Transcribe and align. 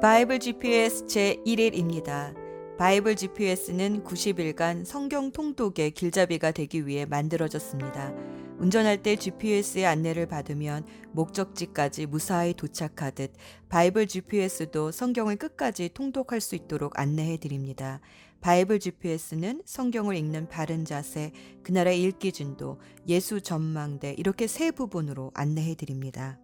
바이블 0.00 0.40
GPS 0.40 1.06
제1일입니다. 1.06 2.34
바이블 2.76 3.14
GPS는 3.14 4.02
90일간 4.02 4.84
성경 4.84 5.30
통독의 5.30 5.92
길잡이가 5.92 6.50
되기 6.50 6.86
위해 6.86 7.06
만들어졌습니다. 7.06 8.12
운전할 8.58 9.02
때 9.02 9.16
GPS의 9.16 9.86
안내를 9.86 10.26
받으면 10.26 10.84
목적지까지 11.12 12.06
무사히 12.06 12.54
도착하듯 12.54 13.32
바이블 13.68 14.06
GPS도 14.06 14.90
성경을 14.90 15.36
끝까지 15.36 15.90
통독할 15.94 16.40
수 16.40 16.56
있도록 16.56 16.98
안내해 16.98 17.36
드립니다. 17.36 18.00
바이블 18.40 18.80
GPS는 18.80 19.62
성경을 19.64 20.16
읽는 20.16 20.48
바른 20.48 20.84
자세, 20.84 21.30
그날의 21.62 22.02
읽기 22.02 22.32
진도, 22.32 22.80
예수 23.06 23.40
전망대 23.40 24.16
이렇게 24.18 24.48
세 24.48 24.72
부분으로 24.72 25.30
안내해 25.34 25.76
드립니다. 25.76 26.40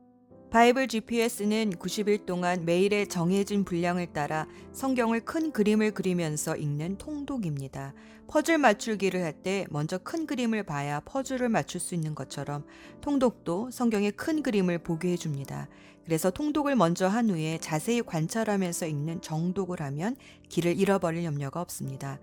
바이블 0.51 0.89
GPS는 0.89 1.73
90일 1.73 2.25
동안 2.25 2.65
매일의 2.65 3.09
정해진 3.09 3.65
분량을 3.65 4.15
따라 4.15 4.47
성경을 4.73 5.21
큰 5.27 5.53
그림을 5.53 5.93
그리면서 5.93 6.57
읽는 6.57 6.97
통독입니다. 6.97 7.93
퍼즐 8.29 8.57
맞출기를 8.57 9.23
할 9.23 9.43
때 9.43 9.67
먼저 9.69 9.99
큰 9.99 10.27
그림을 10.27 10.63
봐야 10.63 11.01
퍼즐을 11.01 11.51
맞출 11.51 11.81
수 11.81 11.95
있는 11.95 12.15
것처럼 12.15 12.65
통독도 13.03 13.71
성경의 13.71 14.13
큰 14.13 14.43
그림을 14.43 14.79
보게 14.79 15.13
해줍니다. 15.13 15.69
그래서 16.07 16.31
통독을 16.31 16.77
먼저 16.77 17.07
한 17.07 17.29
후에 17.29 17.59
자세히 17.59 18.01
관찰하면서 18.01 18.87
읽는 18.87 19.21
정독을 19.21 19.83
하면 19.83 20.17
길을 20.49 20.79
잃어버릴 20.79 21.25
염려가 21.25 21.61
없습니다. 21.61 22.19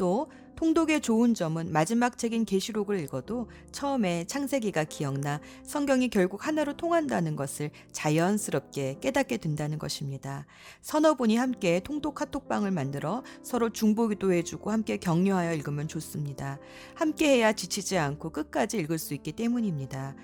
또 0.00 0.30
통독의 0.56 1.02
좋은 1.02 1.34
점은 1.34 1.72
마지막 1.72 2.16
책인 2.16 2.46
계시록을 2.46 3.00
읽어도 3.00 3.50
처음에 3.70 4.24
창세기가 4.24 4.84
기억나 4.84 5.40
성경이 5.62 6.08
결국 6.08 6.46
하나로 6.46 6.78
통한다는 6.78 7.36
것을 7.36 7.70
자연스럽게 7.92 8.96
깨닫게 9.02 9.36
된다는 9.36 9.78
것입니다. 9.78 10.46
서너 10.80 11.16
분이 11.16 11.36
함께 11.36 11.80
통독 11.80 12.14
카톡방을 12.14 12.70
만들어 12.70 13.22
서로 13.42 13.68
중보기도 13.68 14.32
해주고 14.32 14.70
함께 14.70 14.96
격려하여 14.96 15.52
읽으면 15.52 15.86
좋습니다. 15.86 16.58
함께 16.94 17.28
해야 17.36 17.52
지치지 17.52 17.98
않고 17.98 18.30
끝까지 18.30 18.78
읽을 18.78 18.96
수 18.96 19.12
있기 19.12 19.32
때문입니다. 19.32 20.14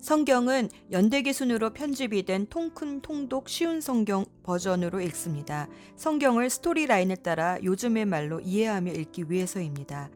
성경은 0.00 0.70
연대기 0.90 1.34
순으로 1.34 1.70
편집이 1.70 2.22
된 2.24 2.46
통큰 2.46 3.02
통독 3.02 3.50
쉬운 3.50 3.82
성경 3.82 4.24
버전으로 4.42 5.02
읽습니다. 5.02 5.68
성경을 5.96 6.48
스토리라인을 6.48 7.18
따라 7.18 7.58
요즘의 7.62 8.06
말로 8.06 8.40
이해하며 8.40 8.92
읽기 8.92 9.24
위해서입니다. 9.28 10.10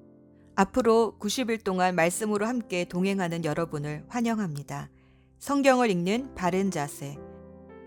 앞으로 0.55 1.17
90일 1.21 1.63
동안 1.63 1.95
말씀으로 1.97 2.47
함께 2.47 2.87
동행하는 2.87 3.45
여러분을 3.45 4.05
환영합니다. 4.09 4.89
성경을 5.39 5.91
읽는 5.91 6.35
바른 6.35 6.71
자세. 6.71 7.19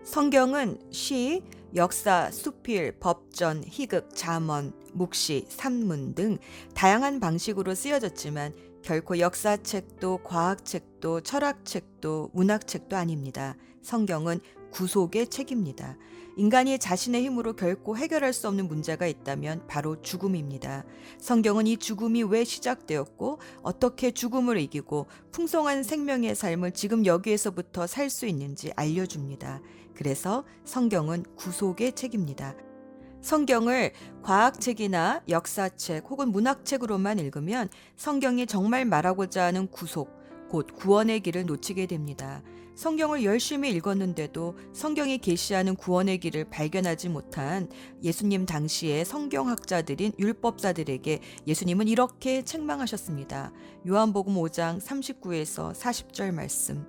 성경은 0.03 0.77
시, 0.91 1.41
역사, 1.75 2.29
수필, 2.31 2.99
법전, 2.99 3.63
희극, 3.65 4.15
잠언, 4.15 4.71
묵시, 4.93 5.45
산문 5.49 6.13
등 6.13 6.37
다양한 6.75 7.19
방식으로 7.19 7.73
쓰여졌지만 7.73 8.53
결코 8.87 9.19
역사책도 9.19 10.19
과학책도 10.23 11.19
철학책도 11.19 12.29
문학책도 12.31 12.95
아닙니다. 12.95 13.57
성경은 13.81 14.39
구속의 14.71 15.27
책입니다. 15.27 15.97
인간이 16.37 16.79
자신의 16.79 17.21
힘으로 17.25 17.53
결코 17.53 17.97
해결할 17.97 18.31
수 18.31 18.47
없는 18.47 18.69
문제가 18.69 19.05
있다면 19.05 19.67
바로 19.67 20.01
죽음입니다. 20.01 20.85
성경은 21.19 21.67
이 21.67 21.75
죽음이 21.75 22.23
왜 22.23 22.45
시작되었고 22.45 23.39
어떻게 23.61 24.11
죽음을 24.11 24.57
이기고 24.57 25.07
풍성한 25.33 25.83
생명의 25.83 26.33
삶을 26.33 26.71
지금 26.71 27.05
여기에서부터 27.05 27.87
살 27.87 28.09
수 28.09 28.25
있는지 28.25 28.71
알려줍니다. 28.77 29.59
그래서 29.95 30.45
성경은 30.63 31.25
구속의 31.35 31.91
책입니다. 31.91 32.55
성경을 33.27 33.91
과학책이나 34.23 35.23
역사책 35.27 36.05
혹은 36.09 36.31
문학책으로만 36.31 37.19
읽으면 37.19 37.67
성경이 37.97 38.47
정말 38.47 38.85
말하고자 38.85 39.43
하는 39.43 39.67
구속, 39.67 40.17
곧 40.47 40.67
구원의 40.73 41.19
길을 41.19 41.45
놓치게 41.45 41.87
됩니다. 41.87 42.41
성경을 42.75 43.25
열심히 43.25 43.69
읽었는데도 43.71 44.57
성경이 44.71 45.17
계시하는 45.17 45.75
구원의 45.75 46.19
길을 46.19 46.45
발견하지 46.45 47.09
못한 47.09 47.69
예수님 48.01 48.45
당시의 48.45 49.03
성경학자들인 49.03 50.13
율법사들에게 50.17 51.19
예수님은 51.47 51.89
이렇게 51.89 52.43
책망하셨습니다. 52.43 53.51
요한복음 53.85 54.35
5장 54.35 54.79
39에서 54.79 55.73
40절 55.73 56.31
말씀. 56.31 56.85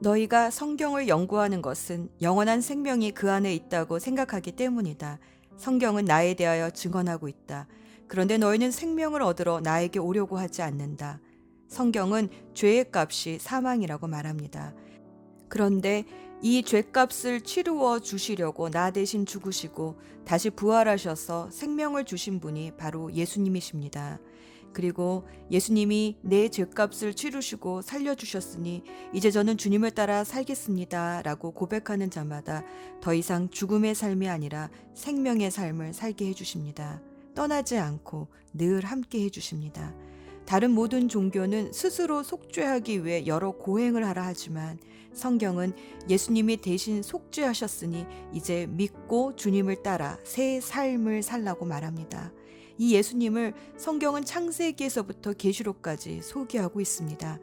너희가 0.00 0.50
성경을 0.50 1.06
연구하는 1.06 1.62
것은 1.62 2.08
영원한 2.22 2.60
생명이 2.60 3.12
그 3.12 3.30
안에 3.30 3.54
있다고 3.54 4.00
생각하기 4.00 4.52
때문이다. 4.52 5.20
성경은 5.60 6.06
나에 6.06 6.32
대하여 6.32 6.70
증언하고 6.70 7.28
있다. 7.28 7.68
그런데 8.08 8.38
너희는 8.38 8.70
생명을 8.70 9.20
얻으러 9.22 9.60
나에게 9.60 9.98
오려고 9.98 10.38
하지 10.38 10.62
않는다. 10.62 11.20
성경은 11.68 12.30
죄의 12.54 12.86
값이 12.90 13.38
사망이라고 13.38 14.06
말합니다. 14.06 14.72
그런데 15.48 16.04
이 16.40 16.62
죄값을 16.62 17.42
치루어 17.42 17.98
주시려고 17.98 18.70
나 18.70 18.90
대신 18.90 19.26
죽으시고 19.26 20.00
다시 20.24 20.48
부활하셔서 20.48 21.50
생명을 21.50 22.06
주신 22.06 22.40
분이 22.40 22.78
바로 22.78 23.12
예수님이십니다. 23.12 24.18
그리고 24.72 25.24
예수님이 25.50 26.16
내 26.22 26.48
죄값을 26.48 27.14
치르시고 27.14 27.82
살려주셨으니 27.82 28.82
이제 29.12 29.30
저는 29.30 29.56
주님을 29.56 29.90
따라 29.92 30.24
살겠습니다. 30.24 31.22
라고 31.22 31.50
고백하는 31.52 32.10
자마다 32.10 32.64
더 33.00 33.14
이상 33.14 33.50
죽음의 33.50 33.94
삶이 33.94 34.28
아니라 34.28 34.70
생명의 34.94 35.50
삶을 35.50 35.92
살게 35.92 36.26
해주십니다. 36.28 37.00
떠나지 37.34 37.78
않고 37.78 38.28
늘 38.54 38.84
함께 38.84 39.24
해주십니다. 39.24 39.94
다른 40.46 40.72
모든 40.72 41.08
종교는 41.08 41.72
스스로 41.72 42.22
속죄하기 42.22 43.04
위해 43.04 43.26
여러 43.26 43.52
고행을 43.52 44.04
하라 44.04 44.24
하지만 44.24 44.78
성경은 45.12 45.72
예수님이 46.08 46.56
대신 46.56 47.02
속죄하셨으니 47.02 48.06
이제 48.32 48.66
믿고 48.70 49.36
주님을 49.36 49.82
따라 49.82 50.18
새 50.24 50.60
삶을 50.60 51.22
살라고 51.22 51.66
말합니다. 51.66 52.32
이 52.80 52.94
예수님을 52.94 53.52
성경은 53.76 54.24
창세기에서부터 54.24 55.34
계시록까지 55.34 56.22
소개하고 56.22 56.80
있습니다. 56.80 57.38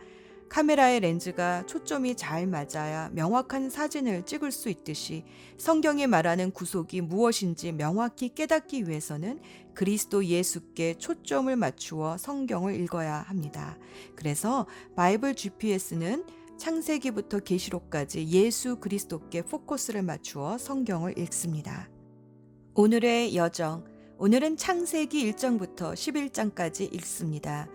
카메라의 0.50 1.02
렌즈가 1.02 1.64
초점이 1.68 2.16
잘 2.16 2.48
맞아야 2.48 3.12
명확한 3.14 3.70
사진을 3.70 4.26
찍을 4.26 4.52
수 4.52 4.68
있듯이 4.70 5.26
성경이 5.60 6.08
말하는 6.08 6.50
구속이 6.50 7.02
무엇인지 7.02 7.72
명확히 7.74 8.34
깨닫기 8.34 8.90
위해서는 8.90 9.40
그리스도 9.76 10.26
예수께 10.26 10.96
초점을 10.96 11.56
맞추어 11.56 12.18
성경을 12.18 12.74
읽어야 12.82 13.18
합니다. 13.18 13.78
그래서 14.16 14.66
바이블 14.96 15.36
GPS는 15.36 16.26
창세기부터 16.58 17.42
계시록까지 17.42 18.28
예수 18.30 18.78
그리스도께 18.78 19.44
포커스를 19.44 20.02
맞추어 20.02 20.58
성경을 20.58 21.20
읽습니다. 21.20 21.92
오늘의 22.74 23.36
여정 23.36 23.97
오늘은 24.20 24.58
창세기 24.58 25.32
1장부터 25.32 25.94
11장까지 25.94 26.92
읽습니다. 26.96 27.68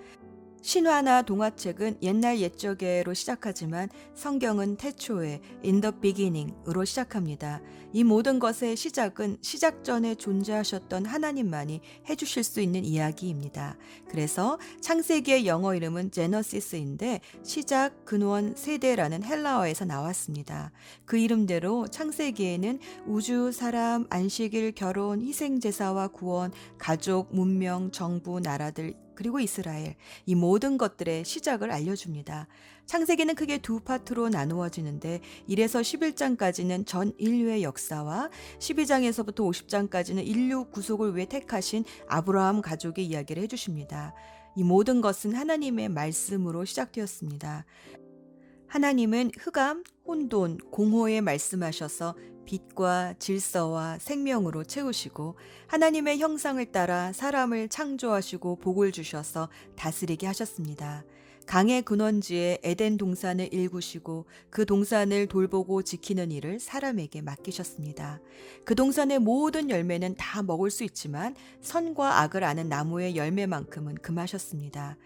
신화나 0.62 1.22
동화책은 1.22 1.98
옛날 2.02 2.38
옛적에로 2.38 3.14
시작하지만 3.14 3.88
성경은 4.14 4.76
태초에 4.76 5.40
in 5.64 5.80
the 5.80 5.92
beginning으로 6.00 6.84
시작합니다. 6.84 7.60
이 7.92 8.04
모든 8.04 8.38
것의 8.38 8.76
시작은 8.76 9.38
시작 9.42 9.82
전에 9.82 10.14
존재하셨던 10.14 11.04
하나님만이 11.04 11.80
해주실 12.08 12.44
수 12.44 12.60
있는 12.60 12.84
이야기입니다. 12.84 13.76
그래서 14.08 14.58
창세기의 14.80 15.46
영어 15.46 15.74
이름은 15.74 16.12
제너시스인데 16.12 17.20
시작, 17.42 18.04
근원, 18.04 18.54
세대라는 18.56 19.24
헬라어에서 19.24 19.84
나왔습니다. 19.84 20.70
그 21.04 21.18
이름대로 21.18 21.88
창세기에는 21.88 22.78
우주, 23.06 23.50
사람, 23.50 24.06
안식일, 24.10 24.72
결혼, 24.72 25.20
희생제사와 25.20 26.08
구원, 26.08 26.52
가족, 26.78 27.34
문명, 27.34 27.90
정부, 27.90 28.38
나라들 28.38 28.94
그리고 29.14 29.40
이스라엘 29.40 29.96
이 30.26 30.34
모든 30.34 30.78
것들의 30.78 31.24
시작을 31.24 31.70
알려줍니다. 31.70 32.48
창세기는 32.86 33.34
크게 33.34 33.58
두 33.58 33.80
파트로 33.80 34.28
나누어지는데 34.28 35.20
1에서 35.48 35.80
11장까지는 35.80 36.86
전 36.86 37.12
인류의 37.18 37.62
역사와 37.62 38.30
12장에서부터 38.58 39.36
50장까지는 39.36 40.26
인류 40.26 40.66
구속을 40.66 41.16
위해 41.16 41.26
택하신 41.26 41.84
아브라함 42.08 42.60
가족의 42.60 43.06
이야기를 43.06 43.42
해주십니다. 43.44 44.14
이 44.56 44.62
모든 44.62 45.00
것은 45.00 45.34
하나님의 45.34 45.88
말씀으로 45.88 46.64
시작되었습니다. 46.64 47.64
하나님은 48.66 49.32
흑암, 49.38 49.84
혼돈, 50.06 50.58
공허에 50.70 51.20
말씀하셔서 51.20 52.14
빛과 52.44 53.14
질서와 53.18 53.98
생명으로 53.98 54.64
채우시고 54.64 55.36
하나님의 55.68 56.18
형상을 56.18 56.64
따라 56.72 57.12
사람을 57.12 57.68
창조하시고 57.68 58.56
복을 58.56 58.92
주셔서 58.92 59.48
다스리게 59.76 60.26
하셨습니다. 60.26 61.04
강의 61.46 61.82
근원지에 61.82 62.60
에덴 62.62 62.96
동산을 62.96 63.52
일구시고 63.52 64.26
그 64.50 64.64
동산을 64.64 65.26
돌보고 65.26 65.82
지키는 65.82 66.30
일을 66.30 66.60
사람에게 66.60 67.20
맡기셨습니다. 67.20 68.20
그 68.64 68.74
동산의 68.74 69.18
모든 69.18 69.68
열매는 69.68 70.14
다 70.16 70.42
먹을 70.42 70.70
수 70.70 70.84
있지만 70.84 71.34
선과 71.60 72.20
악을 72.20 72.44
아는 72.44 72.68
나무의 72.68 73.16
열매만큼은 73.16 73.96
금하셨습니다. 73.96 74.96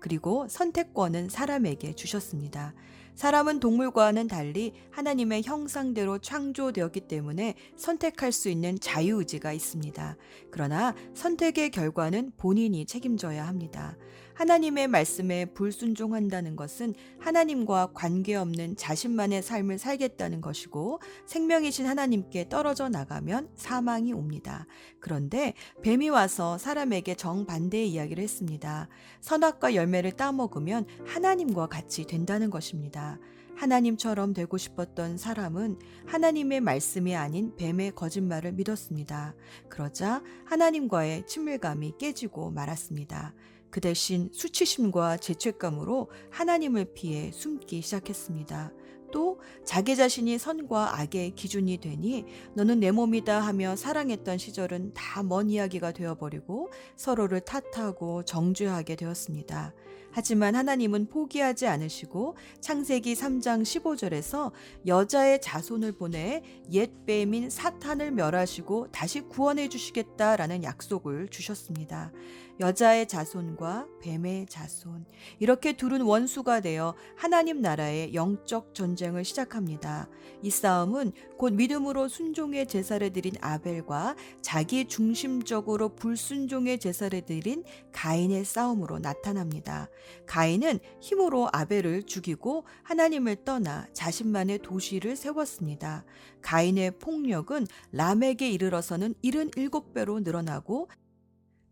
그리고 0.00 0.46
선택권은 0.48 1.28
사람에게 1.28 1.94
주셨습니다. 1.94 2.74
사람은 3.18 3.58
동물과는 3.58 4.28
달리 4.28 4.74
하나님의 4.92 5.42
형상대로 5.42 6.18
창조되었기 6.18 7.00
때문에 7.08 7.54
선택할 7.76 8.30
수 8.30 8.48
있는 8.48 8.78
자유의지가 8.78 9.52
있습니다. 9.52 10.16
그러나 10.52 10.94
선택의 11.14 11.70
결과는 11.70 12.30
본인이 12.36 12.86
책임져야 12.86 13.44
합니다. 13.44 13.96
하나님의 14.38 14.86
말씀에 14.86 15.46
불순종한다는 15.46 16.54
것은 16.54 16.94
하나님과 17.18 17.90
관계없는 17.92 18.76
자신만의 18.76 19.42
삶을 19.42 19.78
살겠다는 19.78 20.40
것이고 20.40 21.00
생명이신 21.26 21.86
하나님께 21.86 22.48
떨어져 22.48 22.88
나가면 22.88 23.48
사망이 23.56 24.12
옵니다. 24.12 24.68
그런데 25.00 25.54
뱀이 25.82 26.08
와서 26.10 26.56
사람에게 26.56 27.16
정반대의 27.16 27.90
이야기를 27.90 28.22
했습니다. 28.22 28.88
선악과 29.20 29.74
열매를 29.74 30.12
따먹으면 30.12 30.86
하나님과 31.04 31.66
같이 31.66 32.04
된다는 32.04 32.48
것입니다. 32.48 33.18
하나님처럼 33.56 34.34
되고 34.34 34.56
싶었던 34.56 35.18
사람은 35.18 35.80
하나님의 36.06 36.60
말씀이 36.60 37.16
아닌 37.16 37.56
뱀의 37.56 37.96
거짓말을 37.96 38.52
믿었습니다. 38.52 39.34
그러자 39.68 40.22
하나님과의 40.44 41.26
친밀감이 41.26 41.94
깨지고 41.98 42.52
말았습니다. 42.52 43.34
그 43.70 43.80
대신 43.80 44.30
수치심과 44.32 45.18
죄책감으로 45.18 46.10
하나님을 46.30 46.92
피해 46.94 47.30
숨기 47.32 47.80
시작했습니다. 47.82 48.72
또 49.10 49.40
자기 49.64 49.96
자신이 49.96 50.38
선과 50.38 51.00
악의 51.00 51.30
기준이 51.34 51.78
되니 51.78 52.26
너는 52.54 52.80
내 52.80 52.90
몸이다 52.90 53.40
하며 53.40 53.74
사랑했던 53.74 54.36
시절은 54.38 54.92
다 54.94 55.22
먼 55.22 55.50
이야기가 55.50 55.92
되어버리고 55.92 56.70
서로를 56.96 57.40
탓하고 57.40 58.24
정죄하게 58.24 58.96
되었습니다. 58.96 59.74
하지만 60.10 60.56
하나님은 60.56 61.08
포기하지 61.08 61.66
않으시고 61.66 62.36
창세기 62.60 63.14
3장 63.14 63.62
15절에서 63.62 64.52
여자의 64.86 65.40
자손을 65.40 65.92
보내 65.92 66.42
옛 66.72 66.90
뱀인 67.06 67.50
사탄을 67.50 68.12
멸하시고 68.12 68.90
다시 68.90 69.20
구원해 69.20 69.68
주시겠다라는 69.68 70.64
약속을 70.64 71.28
주셨습니다. 71.28 72.12
여자의 72.60 73.06
자손과 73.06 73.86
뱀의 74.00 74.46
자손. 74.46 75.06
이렇게 75.38 75.76
둘은 75.76 76.00
원수가 76.00 76.60
되어 76.60 76.94
하나님 77.16 77.60
나라의 77.60 78.14
영적 78.14 78.74
전쟁을 78.74 79.24
시작합니다. 79.24 80.08
이 80.42 80.50
싸움은 80.50 81.12
곧 81.36 81.52
믿음으로 81.52 82.08
순종의 82.08 82.66
제사를 82.66 83.08
드린 83.12 83.34
아벨과 83.40 84.16
자기 84.42 84.86
중심적으로 84.86 85.94
불순종의 85.94 86.80
제사를 86.80 87.20
드린 87.22 87.62
가인의 87.92 88.44
싸움으로 88.44 88.98
나타납니다. 88.98 89.88
가인은 90.26 90.80
힘으로 91.00 91.48
아벨을 91.52 92.02
죽이고 92.04 92.64
하나님을 92.82 93.44
떠나 93.44 93.86
자신만의 93.92 94.58
도시를 94.58 95.14
세웠습니다. 95.14 96.04
가인의 96.42 96.98
폭력은 96.98 97.66
람에게 97.92 98.50
이르러서는 98.50 99.14
77배로 99.22 100.22
늘어나고 100.22 100.88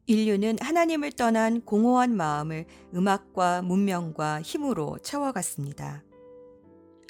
인류는 0.06 0.58
하나님을 0.60 1.12
떠난 1.12 1.60
공허한 1.62 2.16
마음을 2.16 2.66
음악과 2.94 3.62
문명과 3.62 4.40
힘으로 4.40 4.98
채워갔습니다. 5.02 6.04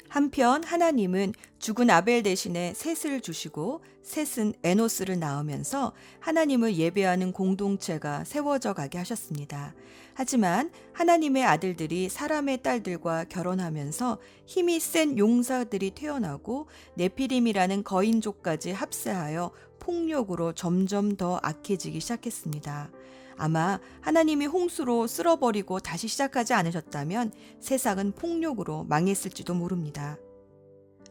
한편 0.09 0.63
하나님은 0.63 1.33
죽은 1.59 1.89
아벨 1.89 2.23
대신에 2.23 2.73
셋을 2.73 3.21
주시고 3.21 3.81
셋은 4.03 4.53
에노스를 4.63 5.19
낳으면서 5.19 5.93
하나님을 6.21 6.77
예배하는 6.77 7.33
공동체가 7.33 8.23
세워져 8.23 8.73
가게 8.73 8.97
하셨습니다. 8.97 9.75
하지만 10.13 10.71
하나님의 10.93 11.43
아들들이 11.43 12.09
사람의 12.09 12.63
딸들과 12.63 13.25
결혼하면서 13.25 14.17
힘이 14.45 14.79
센 14.79 15.17
용사들이 15.17 15.91
태어나고 15.91 16.67
네피림이라는 16.95 17.83
거인족까지 17.83 18.71
합세하여 18.71 19.51
폭력으로 19.87 20.51
점점 20.51 21.15
더 21.15 21.39
악해지기 21.41 22.01
시작했습니다. 22.01 22.91
아마 23.37 23.79
하나님이 24.01 24.45
홍수로 24.45 25.07
쓸어버리고 25.07 25.79
다시 25.79 26.09
시작하지 26.09 26.53
않으셨다면 26.53 27.31
세상은 27.61 28.11
폭력으로 28.11 28.83
망했을지도 28.83 29.53
모릅니다. 29.53 30.17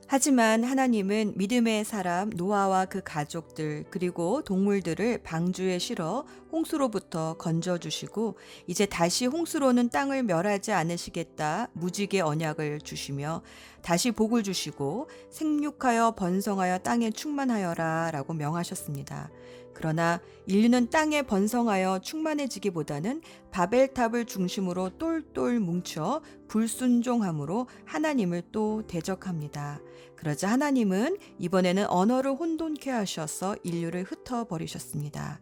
하지만 0.09 0.63
하나님은 0.63 1.33
믿음의 1.37 1.85
사람 1.85 2.31
노아와 2.31 2.85
그 2.85 3.01
가족들 3.03 3.87
그리고 3.91 4.41
동물들을 4.43 5.19
방주에 5.25 5.81
실어 5.81 6.25
홍수로부터 6.53 7.35
건져주시고 7.39 8.39
이제 8.69 8.87
다시 8.87 9.27
홍수로는 9.27 9.91
땅을 9.91 10.23
멸하지 10.23 10.71
않으시겠다 10.71 11.71
무지개 11.73 12.21
언약을 12.21 12.83
주시며 12.83 13.43
다시 13.83 14.13
복을 14.13 14.45
주시고 14.45 15.09
생육하여 15.31 16.13
번성하여 16.13 16.79
땅에 16.79 17.11
충만하여라 17.11 18.13
라고 18.13 18.33
명하셨습니다. 18.33 19.31
그러나 19.77 20.23
인류는 20.47 20.89
땅에 20.89 21.21
번성하여 21.21 21.99
충만해지기보다는 21.99 23.21
바벨탑을 23.51 24.25
중심으로 24.25 24.97
똘똘 24.97 25.61
뭉쳐 25.61 26.23
불순종함으로 26.49 27.67
하나님을 27.85 28.45
또 28.53 28.87
대적합니다. 28.87 29.81
그러자 30.17 30.49
하나님은 30.49 31.19
이번에는 31.39 31.91
언어를 31.91 32.31
혼돈케 32.31 32.91
하셔서 32.91 33.55
인류를 33.65 34.05
흩어버리셨습니다. 34.05 35.41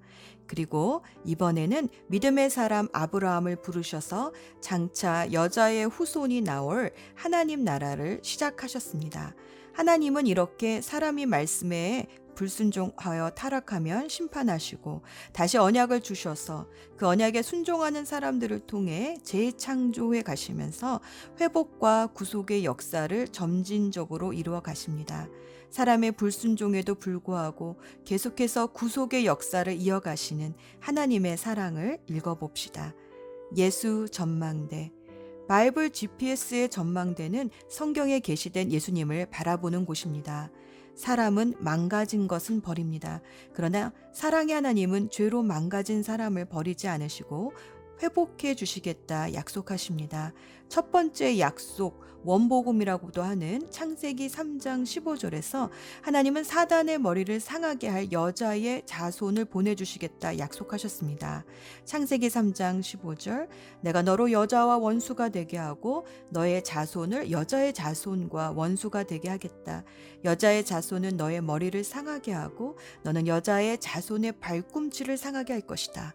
그리고 0.48 1.04
이번에는 1.25 1.88
믿음의 2.08 2.50
사람 2.50 2.88
아브라함을 2.92 3.62
부르셔서 3.62 4.32
장차 4.60 5.31
여자의 5.32 5.86
후손이 5.86 6.40
나올 6.40 6.92
하나님 7.14 7.62
나라를 7.62 8.19
시작하셨습니다. 8.25 9.36
하나님은 9.75 10.26
이렇게 10.26 10.81
사람이 10.81 11.26
말씀에 11.26 12.08
불순종하여 12.34 13.31
타락하면 13.31 14.08
심판하시고 14.08 15.02
다시 15.32 15.58
언약을 15.58 16.00
주셔서 16.00 16.69
그 16.96 17.06
언약에 17.06 17.42
순종하는 17.42 18.04
사람들을 18.04 18.60
통해 18.66 19.16
재창조해 19.22 20.22
가시면서 20.22 21.00
회복과 21.40 22.08
구속의 22.08 22.64
역사를 22.64 23.28
점진적으로 23.28 24.32
이루어 24.32 24.60
가십니다. 24.60 25.28
사람의 25.70 26.12
불순종에도 26.12 26.94
불구하고 26.94 27.76
계속해서 28.04 28.69
구속의 28.69 29.26
역사를 29.26 29.72
이어가시는 29.72 30.55
하나님의 30.79 31.36
사랑을 31.36 31.98
읽어봅시다. 32.08 32.94
예수 33.56 34.08
전망대 34.08 34.93
바이블 35.48 35.91
GPS의 35.91 36.70
전망대는 36.70 37.50
성경에 37.69 38.20
게시된 38.20 38.72
예수님을 38.72 39.26
바라보는 39.26 39.84
곳입니다. 39.84 40.50
사람은 40.94 41.55
망가진 41.58 42.29
것은 42.29 42.60
버립니다. 42.60 43.20
그러나 43.53 43.93
사랑의 44.13 44.55
하나님은 44.55 45.10
죄로 45.10 45.43
망가진 45.43 46.03
사람을 46.03 46.46
버리지 46.46 46.89
않으시고 46.89 47.53
회복해 48.03 48.55
주시겠다 48.55 49.34
약속하십니다. 49.34 50.32
첫 50.69 50.91
번째 50.91 51.39
약속, 51.39 52.03
원복음이라고도 52.24 53.22
하는 53.22 53.70
창세기 53.70 54.29
3장 54.29 54.82
15절에서 54.82 55.69
하나님은 56.03 56.43
사단의 56.43 56.98
머리를 56.98 57.39
상하게 57.39 57.89
할 57.89 58.13
여자의 58.13 58.82
자손을 58.86 59.44
보내주시겠다 59.44 60.39
약속하셨습니다. 60.39 61.44
창세기 61.84 62.29
3장 62.29 62.81
15절, 62.81 63.48
내가 63.82 64.03
너로 64.03 64.32
여자와 64.32 64.79
원수가 64.79 65.29
되게 65.29 65.58
하고 65.58 66.06
너의 66.31 66.65
자손을 66.65 67.31
여자의 67.31 67.74
자손과 67.74 68.53
원수가 68.53 69.05
되게 69.05 69.29
하겠다. 69.29 69.84
여자의 70.24 70.65
자손은 70.65 71.19
너의 71.19 71.43
머리를 71.43 71.84
상하게 71.84 72.32
하고 72.32 72.79
너는 73.03 73.27
여자의 73.27 73.79
자손의 73.79 74.41
발꿈치를 74.41 75.19
상하게 75.19 75.53
할 75.53 75.63
것이다. 75.63 76.15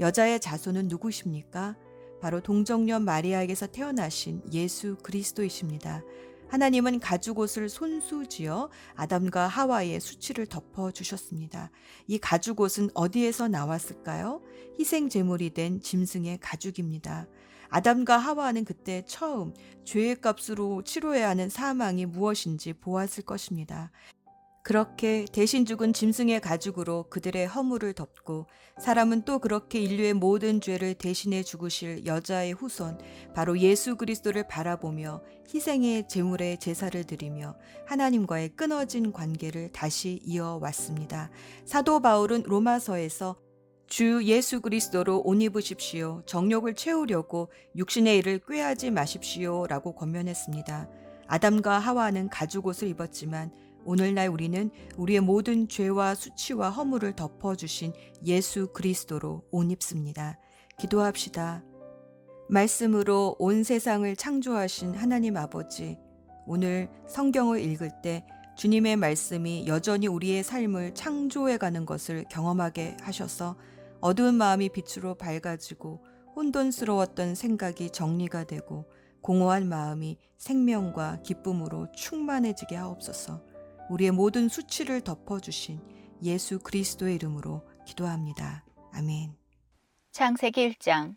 여자의 0.00 0.40
자손은 0.40 0.88
누구십니까? 0.88 1.76
바로 2.20 2.40
동정녀 2.40 3.00
마리아에게서 3.00 3.68
태어나신 3.68 4.42
예수 4.52 4.96
그리스도이십니다. 5.02 6.02
하나님은 6.48 7.00
가죽 7.00 7.38
옷을 7.38 7.68
손수지어 7.68 8.70
아담과 8.94 9.46
하와의 9.46 10.00
수치를 10.00 10.46
덮어 10.46 10.90
주셨습니다. 10.90 11.70
이 12.06 12.18
가죽 12.18 12.60
옷은 12.60 12.90
어디에서 12.94 13.48
나왔을까요? 13.48 14.42
희생 14.78 15.08
제물이 15.08 15.50
된 15.50 15.80
짐승의 15.80 16.38
가죽입니다. 16.40 17.26
아담과 17.68 18.18
하와는 18.18 18.64
그때 18.64 19.02
처음 19.06 19.52
죄의 19.84 20.20
값으로 20.20 20.82
치료해야 20.82 21.28
하는 21.28 21.48
사망이 21.48 22.06
무엇인지 22.06 22.74
보았을 22.74 23.24
것입니다. 23.24 23.90
그렇게 24.64 25.26
대신 25.30 25.66
죽은 25.66 25.92
짐승의 25.92 26.40
가죽으로 26.40 27.10
그들의 27.10 27.46
허물을 27.46 27.92
덮고 27.92 28.46
사람은 28.80 29.26
또 29.26 29.38
그렇게 29.38 29.78
인류의 29.78 30.14
모든 30.14 30.62
죄를 30.62 30.94
대신해 30.94 31.42
죽으실 31.42 32.06
여자의 32.06 32.54
후손 32.54 32.98
바로 33.34 33.58
예수 33.58 33.96
그리스도를 33.96 34.48
바라보며 34.48 35.22
희생의 35.54 36.08
제물의 36.08 36.60
제사를 36.60 37.04
드리며 37.04 37.56
하나님과의 37.84 38.56
끊어진 38.56 39.12
관계를 39.12 39.70
다시 39.70 40.18
이어왔습니다. 40.24 41.30
사도 41.66 42.00
바울은 42.00 42.44
로마서에서 42.46 43.36
주 43.86 44.22
예수 44.24 44.62
그리스도로 44.62 45.20
옷 45.26 45.42
입으십시오. 45.42 46.22
정욕을 46.24 46.74
채우려고 46.74 47.50
육신의 47.76 48.16
일을 48.16 48.40
꾀하지 48.48 48.92
마십시오. 48.92 49.66
라고 49.66 49.94
권면했습니다. 49.94 50.88
아담과 51.26 51.78
하와는 51.78 52.30
가죽 52.30 52.66
옷을 52.66 52.88
입었지만 52.88 53.52
오늘날 53.84 54.28
우리는 54.28 54.70
우리의 54.96 55.20
모든 55.20 55.68
죄와 55.68 56.14
수치와 56.14 56.70
허물을 56.70 57.14
덮어주신 57.14 57.92
예수 58.24 58.68
그리스도로 58.72 59.44
옷 59.50 59.70
입습니다. 59.70 60.38
기도합시다. 60.78 61.62
말씀으로 62.48 63.36
온 63.38 63.62
세상을 63.62 64.14
창조하신 64.16 64.94
하나님 64.94 65.36
아버지, 65.36 65.98
오늘 66.46 66.90
성경을 67.08 67.60
읽을 67.60 67.90
때 68.02 68.26
주님의 68.56 68.96
말씀이 68.96 69.66
여전히 69.66 70.06
우리의 70.06 70.44
삶을 70.44 70.94
창조해가는 70.94 71.86
것을 71.86 72.24
경험하게 72.30 72.96
하셔서 73.00 73.56
어두운 74.00 74.34
마음이 74.34 74.68
빛으로 74.68 75.14
밝아지고 75.14 76.04
혼돈스러웠던 76.36 77.34
생각이 77.34 77.90
정리가 77.90 78.44
되고 78.44 78.84
공허한 79.22 79.68
마음이 79.68 80.18
생명과 80.36 81.22
기쁨으로 81.22 81.90
충만해지게 81.92 82.76
하옵소서. 82.76 83.53
우리의 83.90 84.10
모든 84.12 84.48
수치를 84.48 85.02
덮어주신 85.02 85.80
예수 86.22 86.58
그리스도의 86.58 87.16
이름으로 87.16 87.62
기도합니다. 87.86 88.64
아멘. 88.92 89.34
창세기 90.12 90.70
1장 90.70 91.16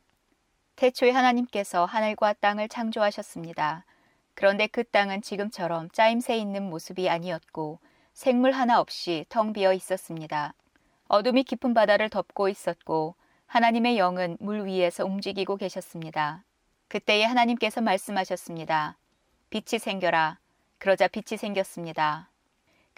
태초에 0.76 1.12
하나님께서 1.12 1.86
하늘과 1.86 2.34
땅을 2.34 2.70
창조하셨습니다. 2.70 3.86
그런데 4.34 4.68
그 4.68 4.84
땅은 4.84 5.22
지금처럼 5.22 5.90
짜임새 5.92 6.38
있는 6.38 6.70
모습이 6.70 7.10
아니었고 7.10 7.80
생물 8.14 8.52
하나 8.52 8.80
없이 8.80 9.26
텅 9.30 9.54
비어 9.54 9.74
있었습니다. 9.74 10.54
어둠이 11.08 11.44
깊은 11.44 11.74
바다를 11.74 12.10
덮고 12.10 12.50
있었고 12.50 13.16
하나님의 13.48 13.98
영은 13.98 14.38
물 14.40 14.66
위에서 14.66 15.06
움직이고 15.06 15.56
계셨습니다. 15.56 16.44
그때에 16.90 17.24
하나님께서 17.24 17.82
말씀하셨습니다. 17.82 18.98
빛이 19.50 19.80
생겨라. 19.80 20.40
그러자 20.78 21.08
빛이 21.08 21.38
생겼습니다. 21.38 22.30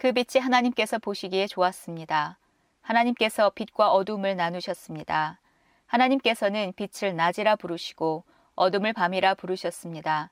그 0.00 0.12
빛이 0.12 0.42
하나님께서 0.42 0.98
보시기에 0.98 1.46
좋았습니다. 1.46 2.38
하나님께서 2.80 3.50
빛과 3.50 3.92
어둠을 3.92 4.34
나누셨습니다. 4.34 5.38
하나님께서는 5.84 6.72
빛을 6.74 7.14
낮이라 7.14 7.56
부르시고 7.56 8.24
어둠을 8.54 8.94
밤이라 8.94 9.34
부르셨습니다. 9.34 10.30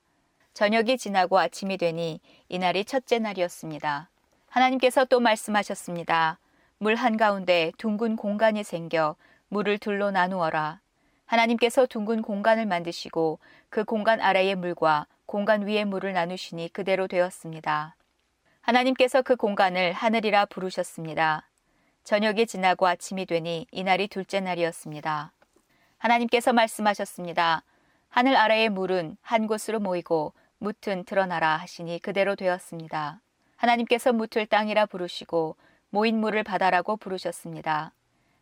저녁이 0.55 0.97
지나고 0.97 1.37
아침이 1.37 1.77
되니 1.77 2.19
이날이 2.47 2.83
첫째 2.83 3.19
날이었습니다. 3.19 4.09
하나님께서 4.47 5.05
또 5.05 5.19
말씀하셨습니다. 5.19 6.39
물 6.79 6.95
한가운데 6.95 7.71
둥근 7.77 8.15
공간이 8.15 8.63
생겨 8.63 9.15
물을 9.49 9.77
둘로 9.77 10.09
나누어라. 10.09 10.79
하나님께서 11.27 11.85
둥근 11.85 12.23
공간을 12.23 12.65
만드시고 12.65 13.37
그 13.69 13.83
공간 13.83 14.19
아래의 14.19 14.55
물과 14.55 15.05
공간 15.27 15.67
위의 15.67 15.85
물을 15.85 16.13
나누시니 16.13 16.69
그대로 16.73 17.07
되었습니다. 17.07 17.93
하나님께서 18.61 19.21
그 19.21 19.35
공간을 19.35 19.93
하늘이라 19.93 20.45
부르셨습니다. 20.45 21.49
저녁이 22.03 22.45
지나고 22.45 22.87
아침이 22.87 23.25
되니 23.25 23.67
이날이 23.71 24.07
둘째 24.07 24.39
날이었습니다. 24.39 25.31
하나님께서 25.97 26.53
말씀하셨습니다. 26.53 27.63
하늘 28.09 28.35
아래의 28.35 28.69
물은 28.69 29.17
한 29.21 29.47
곳으로 29.47 29.79
모이고 29.79 30.33
묻은 30.59 31.05
드러나라 31.05 31.57
하시니 31.57 31.99
그대로 31.99 32.35
되었습니다. 32.35 33.21
하나님께서 33.57 34.13
묻을 34.13 34.45
땅이라 34.45 34.87
부르시고 34.87 35.55
모인 35.89 36.19
물을 36.19 36.43
바다라고 36.43 36.97
부르셨습니다. 36.97 37.93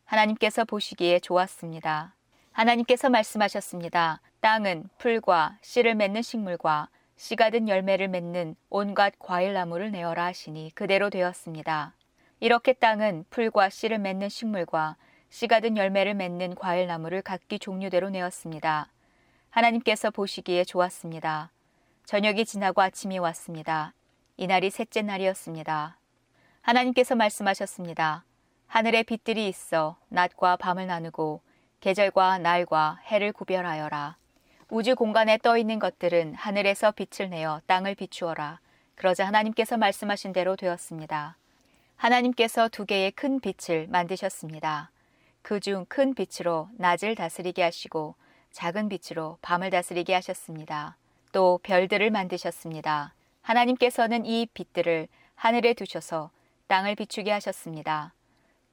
하나님께서 0.06 0.64
보시기에 0.66 1.20
좋았습니다. 1.20 2.16
하나님께서 2.52 3.10
말씀하셨습니다. 3.10 4.22
땅은 4.42 4.90
풀과 4.98 5.58
씨를 5.62 5.96
맺는 5.96 6.22
식물과 6.22 6.90
씨가 7.18 7.50
든 7.50 7.68
열매를 7.68 8.08
맺는 8.08 8.56
온갖 8.70 9.14
과일나무를 9.18 9.92
내어라 9.92 10.26
하시니 10.26 10.72
그대로 10.76 11.10
되었습니다. 11.10 11.94
이렇게 12.40 12.74
땅은 12.74 13.26
풀과 13.32 13.70
씨를 13.70 13.98
맺는 13.98 14.30
식물과 14.30 14.96
씨가 15.30 15.60
든 15.60 15.78
열매를 15.78 16.14
맺는 16.14 16.56
과일나무를 16.56 17.24
각기 17.24 17.58
종류대로 17.58 18.12
내었습니다. 18.12 18.92
하나님께서 19.50 20.12
보시기에 20.12 20.64
좋았습니다. 20.64 21.52
저녁이 22.06 22.46
지나고 22.46 22.82
아침이 22.82 23.18
왔습니다. 23.18 23.94
이날이 24.38 24.70
셋째 24.70 25.02
날이었습니다. 25.02 25.98
하나님께서 26.62 27.16
말씀하셨습니다. 27.16 28.24
하늘에 28.68 29.02
빛들이 29.02 29.48
있어 29.48 29.98
낮과 30.10 30.58
밤을 30.58 30.86
나누고 30.86 31.42
계절과 31.80 32.38
날과 32.38 33.00
해를 33.06 33.32
구별하여라. 33.32 34.18
우주 34.70 34.96
공간에 34.96 35.38
떠 35.38 35.58
있는 35.58 35.80
것들은 35.80 36.36
하늘에서 36.36 36.92
빛을 36.92 37.30
내어 37.30 37.62
땅을 37.68 37.96
비추어라. 37.96 38.60
그러자 38.96 39.26
하나님께서 39.26 39.78
말씀하신 39.78 40.34
대로 40.34 40.56
되었습니다. 40.58 41.38
하나님께서 41.96 42.68
두 42.68 42.86
개의 42.86 43.12
큰 43.12 43.40
빛을 43.40 43.88
만드셨습니다. 43.88 44.92
그 45.42 45.62
중 45.62 45.86
큰 45.88 46.14
빛으로 46.14 46.68
낮을 46.74 47.16
다스리게 47.16 47.64
하시고 47.64 48.16
작은 48.52 48.90
빛으로 48.90 49.38
밤을 49.42 49.70
다스리게 49.70 50.14
하셨습니다. 50.16 50.98
또 51.32 51.60
별들을 51.64 52.12
만드셨습니다. 52.12 53.14
하나님께서는 53.44 54.26
이 54.26 54.48
빛들을 54.54 55.08
하늘에 55.36 55.74
두셔서 55.76 56.30
땅을 56.68 56.96
비추게 56.96 57.32
하셨습니다. 57.32 58.14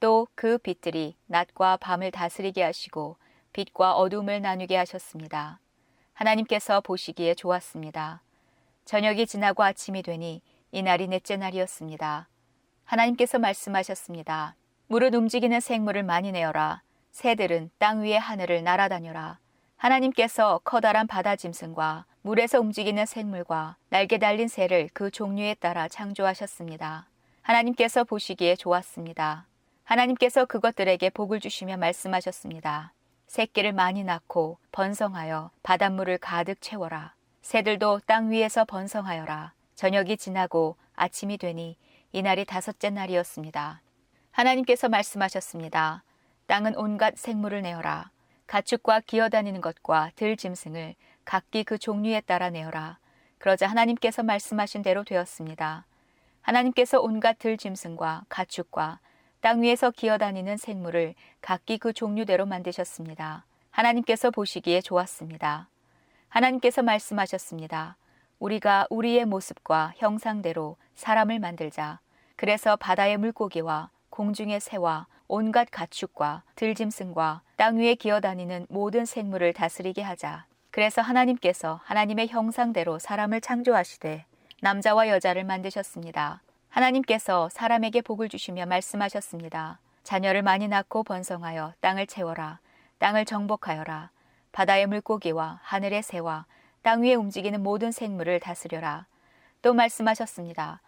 또 0.00 0.26
그 0.34 0.58
빛들이 0.58 1.14
낮과 1.26 1.76
밤을 1.76 2.10
다스리게 2.10 2.64
하시고 2.64 3.16
빛과 3.52 3.94
어둠을 3.94 4.42
나누게 4.42 4.76
하셨습니다. 4.76 5.60
하나님께서 6.14 6.80
보시기에 6.80 7.34
좋았습니다. 7.34 8.22
저녁이 8.84 9.26
지나고 9.26 9.62
아침이 9.62 10.02
되니 10.02 10.42
이날이 10.72 11.08
넷째 11.08 11.36
날이었습니다. 11.36 12.28
하나님께서 12.84 13.38
말씀하셨습니다. 13.38 14.54
물은 14.88 15.14
움직이는 15.14 15.60
생물을 15.60 16.02
많이 16.02 16.32
내어라. 16.32 16.82
새들은 17.10 17.70
땅 17.78 18.02
위의 18.02 18.18
하늘을 18.18 18.62
날아다녀라. 18.62 19.38
하나님께서 19.76 20.60
커다란 20.64 21.06
바다 21.06 21.36
짐승과 21.36 22.06
물에서 22.22 22.60
움직이는 22.60 23.06
생물과 23.06 23.76
날개 23.90 24.18
달린 24.18 24.48
새를 24.48 24.88
그 24.92 25.10
종류에 25.10 25.54
따라 25.54 25.88
창조하셨습니다. 25.88 27.08
하나님께서 27.42 28.04
보시기에 28.04 28.56
좋았습니다. 28.56 29.46
하나님께서 29.84 30.46
그것들에게 30.46 31.10
복을 31.10 31.40
주시며 31.40 31.76
말씀하셨습니다. 31.76 32.92
새끼를 33.34 33.72
많이 33.72 34.04
낳고 34.04 34.58
번성하여 34.70 35.50
바닷물을 35.64 36.18
가득 36.18 36.60
채워라. 36.60 37.14
새들도 37.42 38.02
땅 38.06 38.30
위에서 38.30 38.64
번성하여라. 38.64 39.54
저녁이 39.74 40.18
지나고 40.18 40.76
아침이 40.94 41.36
되니 41.36 41.76
이날이 42.12 42.44
다섯째 42.44 42.90
날이었습니다. 42.90 43.80
하나님께서 44.30 44.88
말씀하셨습니다. 44.88 46.04
땅은 46.46 46.76
온갖 46.76 47.16
생물을 47.16 47.62
내어라. 47.62 48.12
가축과 48.46 49.00
기어다니는 49.00 49.60
것과 49.60 50.12
들 50.14 50.36
짐승을 50.36 50.94
각기 51.24 51.64
그 51.64 51.76
종류에 51.76 52.20
따라 52.20 52.50
내어라. 52.50 52.98
그러자 53.38 53.66
하나님께서 53.66 54.22
말씀하신 54.22 54.82
대로 54.82 55.02
되었습니다. 55.02 55.86
하나님께서 56.40 57.00
온갖 57.00 57.40
들 57.40 57.56
짐승과 57.56 58.26
가축과 58.28 59.00
땅 59.44 59.60
위에서 59.60 59.90
기어다니는 59.90 60.56
생물을 60.56 61.12
각기 61.42 61.76
그 61.76 61.92
종류대로 61.92 62.46
만드셨습니다. 62.46 63.44
하나님께서 63.70 64.30
보시기에 64.30 64.80
좋았습니다. 64.80 65.68
하나님께서 66.30 66.82
말씀하셨습니다. 66.82 67.98
우리가 68.38 68.86
우리의 68.88 69.26
모습과 69.26 69.92
형상대로 69.96 70.78
사람을 70.94 71.40
만들자. 71.40 72.00
그래서 72.36 72.76
바다의 72.76 73.18
물고기와 73.18 73.90
공중의 74.08 74.60
새와 74.60 75.08
온갖 75.28 75.68
가축과 75.70 76.42
들짐승과 76.54 77.42
땅 77.56 77.76
위에 77.76 77.96
기어다니는 77.96 78.64
모든 78.70 79.04
생물을 79.04 79.52
다스리게 79.52 80.00
하자. 80.00 80.46
그래서 80.70 81.02
하나님께서 81.02 81.80
하나님의 81.84 82.28
형상대로 82.28 82.98
사람을 82.98 83.42
창조하시되 83.42 84.24
남자와 84.62 85.08
여자를 85.08 85.44
만드셨습니다. 85.44 86.40
하나님께서 86.74 87.48
사람에게 87.50 88.00
복을 88.00 88.28
주시며 88.28 88.66
말씀하셨습니다. 88.66 89.78
자녀를 90.02 90.42
많이 90.42 90.66
낳고 90.66 91.04
번성하여 91.04 91.74
땅을 91.80 92.08
채워라. 92.08 92.58
땅을 92.98 93.26
정복하여라. 93.26 94.10
바다의 94.50 94.88
물고기와 94.88 95.60
하늘의 95.62 96.02
새와 96.02 96.46
땅 96.82 97.02
위에 97.02 97.14
움직이는 97.14 97.62
모든 97.62 97.92
생물을 97.92 98.40
다스려라. 98.40 99.06
또 99.62 99.72
말씀하셨습니다. 99.72 100.80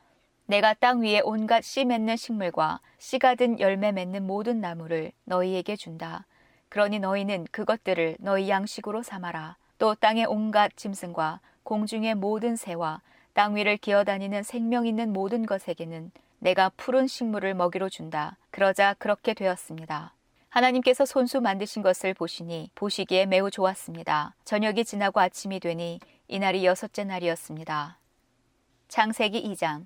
내가 0.46 0.74
땅 0.74 1.02
위에 1.02 1.20
온갖 1.22 1.62
씨 1.62 1.84
맺는 1.84 2.16
식물과 2.16 2.80
씨가 2.98 3.36
든 3.36 3.60
열매 3.60 3.92
맺는 3.92 4.26
모든 4.26 4.60
나무를 4.60 5.12
너희에게 5.22 5.76
준다. 5.76 6.26
그러니 6.68 6.98
너희는 6.98 7.46
그것들을 7.52 8.16
너희 8.18 8.48
양식으로 8.48 9.04
삼아라. 9.04 9.56
또 9.78 9.94
땅의 9.94 10.26
온갖 10.26 10.72
짐승과 10.74 11.38
공중의 11.62 12.16
모든 12.16 12.56
새와 12.56 13.02
땅 13.36 13.54
위를 13.54 13.76
기어다니는 13.76 14.44
생명 14.44 14.86
있는 14.86 15.12
모든 15.12 15.44
것에게는 15.44 16.10
내가 16.38 16.70
푸른 16.70 17.06
식물을 17.06 17.52
먹이로 17.52 17.90
준다. 17.90 18.38
그러자 18.50 18.94
그렇게 18.94 19.34
되었습니다. 19.34 20.14
하나님께서 20.48 21.04
손수 21.04 21.42
만드신 21.42 21.82
것을 21.82 22.14
보시니 22.14 22.70
보시기에 22.74 23.26
매우 23.26 23.50
좋았습니다. 23.50 24.34
저녁이 24.46 24.86
지나고 24.86 25.20
아침이 25.20 25.60
되니 25.60 26.00
이날이 26.28 26.64
여섯째 26.64 27.04
날이었습니다. 27.04 27.98
창세기 28.88 29.42
2장 29.52 29.84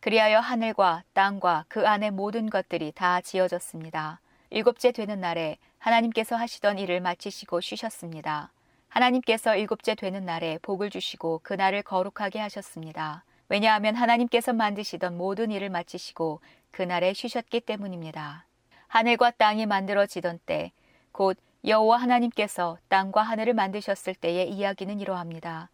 그리하여 0.00 0.40
하늘과 0.40 1.04
땅과 1.12 1.66
그 1.68 1.86
안의 1.86 2.12
모든 2.12 2.48
것들이 2.48 2.92
다 2.92 3.20
지어졌습니다. 3.20 4.22
일곱째 4.48 4.92
되는 4.92 5.20
날에 5.20 5.58
하나님께서 5.76 6.36
하시던 6.36 6.78
일을 6.78 7.02
마치시고 7.02 7.60
쉬셨습니다. 7.60 8.50
하나님께서 8.92 9.56
일곱째 9.56 9.94
되는 9.94 10.26
날에 10.26 10.58
복을 10.60 10.90
주시고 10.90 11.40
그 11.42 11.54
날을 11.54 11.82
거룩하게 11.82 12.38
하셨습니다. 12.40 13.24
왜냐하면 13.48 13.96
하나님께서 13.96 14.52
만드시던 14.52 15.16
모든 15.16 15.50
일을 15.50 15.70
마치시고 15.70 16.40
그 16.70 16.82
날에 16.82 17.14
쉬셨기 17.14 17.60
때문입니다. 17.60 18.44
하늘과 18.88 19.30
땅이 19.32 19.64
만들어지던 19.64 20.40
때, 20.44 20.72
곧 21.10 21.38
여호와 21.64 21.96
하나님께서 22.02 22.76
땅과 22.88 23.22
하늘을 23.22 23.54
만드셨을 23.54 24.14
때의 24.14 24.50
이야기는 24.50 25.00
이러합니다. 25.00 25.70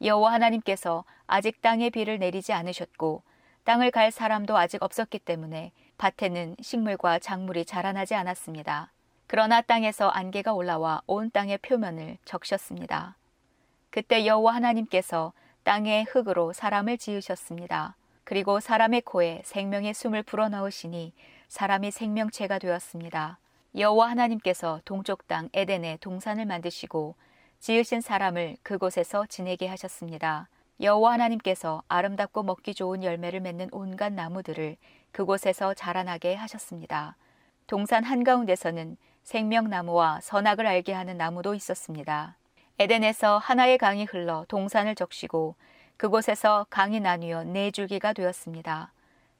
여호와 0.00 0.32
하나님께서 0.32 1.04
아직 1.26 1.60
땅에 1.60 1.90
비를 1.90 2.18
내리지 2.18 2.54
않으셨고 2.54 3.22
땅을 3.64 3.90
갈 3.90 4.10
사람도 4.10 4.56
아직 4.56 4.82
없었기 4.82 5.18
때문에 5.18 5.72
밭에는 5.98 6.56
식물과 6.62 7.18
작물이 7.18 7.66
자라나지 7.66 8.14
않았습니다. 8.14 8.92
그러나 9.26 9.60
땅에서 9.60 10.08
안개가 10.08 10.52
올라와 10.52 11.02
온 11.06 11.30
땅의 11.30 11.58
표면을 11.58 12.18
적셨습니다. 12.24 13.16
그때 13.90 14.24
여호와 14.24 14.54
하나님께서 14.54 15.32
땅의 15.64 16.04
흙으로 16.04 16.52
사람을 16.52 16.96
지으셨습니다. 16.96 17.96
그리고 18.22 18.60
사람의 18.60 19.00
코에 19.02 19.42
생명의 19.44 19.94
숨을 19.94 20.22
불어넣으시니 20.22 21.12
사람이 21.48 21.90
생명체가 21.90 22.58
되었습니다. 22.58 23.38
여호와 23.76 24.10
하나님께서 24.10 24.80
동쪽 24.84 25.26
땅 25.26 25.48
에덴에 25.52 25.98
동산을 26.00 26.46
만드시고 26.46 27.14
지으신 27.58 28.00
사람을 28.00 28.56
그곳에서 28.62 29.26
지내게 29.26 29.66
하셨습니다. 29.66 30.48
여호와 30.80 31.14
하나님께서 31.14 31.82
아름답고 31.88 32.42
먹기 32.42 32.74
좋은 32.74 33.02
열매를 33.02 33.40
맺는 33.40 33.70
온갖 33.72 34.12
나무들을 34.12 34.76
그곳에서 35.10 35.74
자라나게 35.74 36.34
하셨습니다. 36.34 37.16
동산 37.66 38.04
한가운데서는 38.04 38.96
생명나무와 39.26 40.20
선악을 40.22 40.68
알게 40.68 40.92
하는 40.92 41.16
나무도 41.16 41.56
있었습니다. 41.56 42.36
에덴에서 42.78 43.38
하나의 43.38 43.76
강이 43.76 44.04
흘러 44.04 44.44
동산을 44.46 44.94
적시고 44.94 45.56
그곳에서 45.96 46.64
강이 46.70 47.00
나뉘어 47.00 47.42
네 47.42 47.72
줄기가 47.72 48.12
되었습니다. 48.12 48.92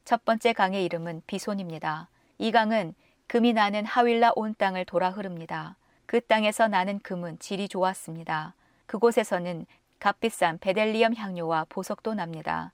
첫 0.05 0.25
번째 0.25 0.52
강의 0.55 0.85
이름은 0.85 1.23
비손입니다. 1.28 2.09
이 2.38 2.50
강은 2.50 2.95
금이 3.28 3.52
나는 3.52 3.85
하윌라 3.85 4.33
온 4.35 4.57
땅을 4.59 4.87
돌아 4.87 5.11
흐릅니다. 5.11 5.76
그 6.07 6.21
땅에서 6.21 6.66
나는 6.66 6.99
금은 6.99 7.38
질이 7.38 7.69
좋았습니다. 7.69 8.55
그곳에서는 8.87 9.66
값비싼 10.00 10.59
베델리엄 10.59 11.14
향료와 11.14 11.66
보석도 11.69 12.14
납니다. 12.14 12.73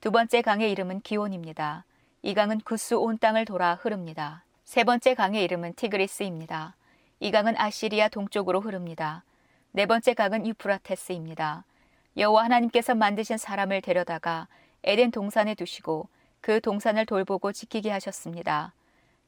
두 0.00 0.12
번째 0.12 0.42
강의 0.42 0.70
이름은 0.70 1.00
기온입니다. 1.00 1.84
이 2.22 2.34
강은 2.34 2.60
구스 2.60 2.94
온 2.94 3.18
땅을 3.18 3.46
돌아 3.46 3.74
흐릅니다. 3.74 4.45
세 4.66 4.82
번째 4.82 5.14
강의 5.14 5.44
이름은 5.44 5.74
티그리스입니다. 5.74 6.74
이 7.20 7.30
강은 7.30 7.56
아시리아 7.56 8.08
동쪽으로 8.08 8.60
흐릅니다. 8.60 9.22
네 9.70 9.86
번째 9.86 10.12
강은 10.12 10.44
유프라테스입니다. 10.44 11.64
여호와 12.16 12.42
하나님께서 12.42 12.96
만드신 12.96 13.38
사람을 13.38 13.80
데려다가 13.80 14.48
에덴 14.82 15.12
동산에 15.12 15.54
두시고 15.54 16.08
그 16.40 16.60
동산을 16.60 17.06
돌보고 17.06 17.52
지키게 17.52 17.92
하셨습니다. 17.92 18.74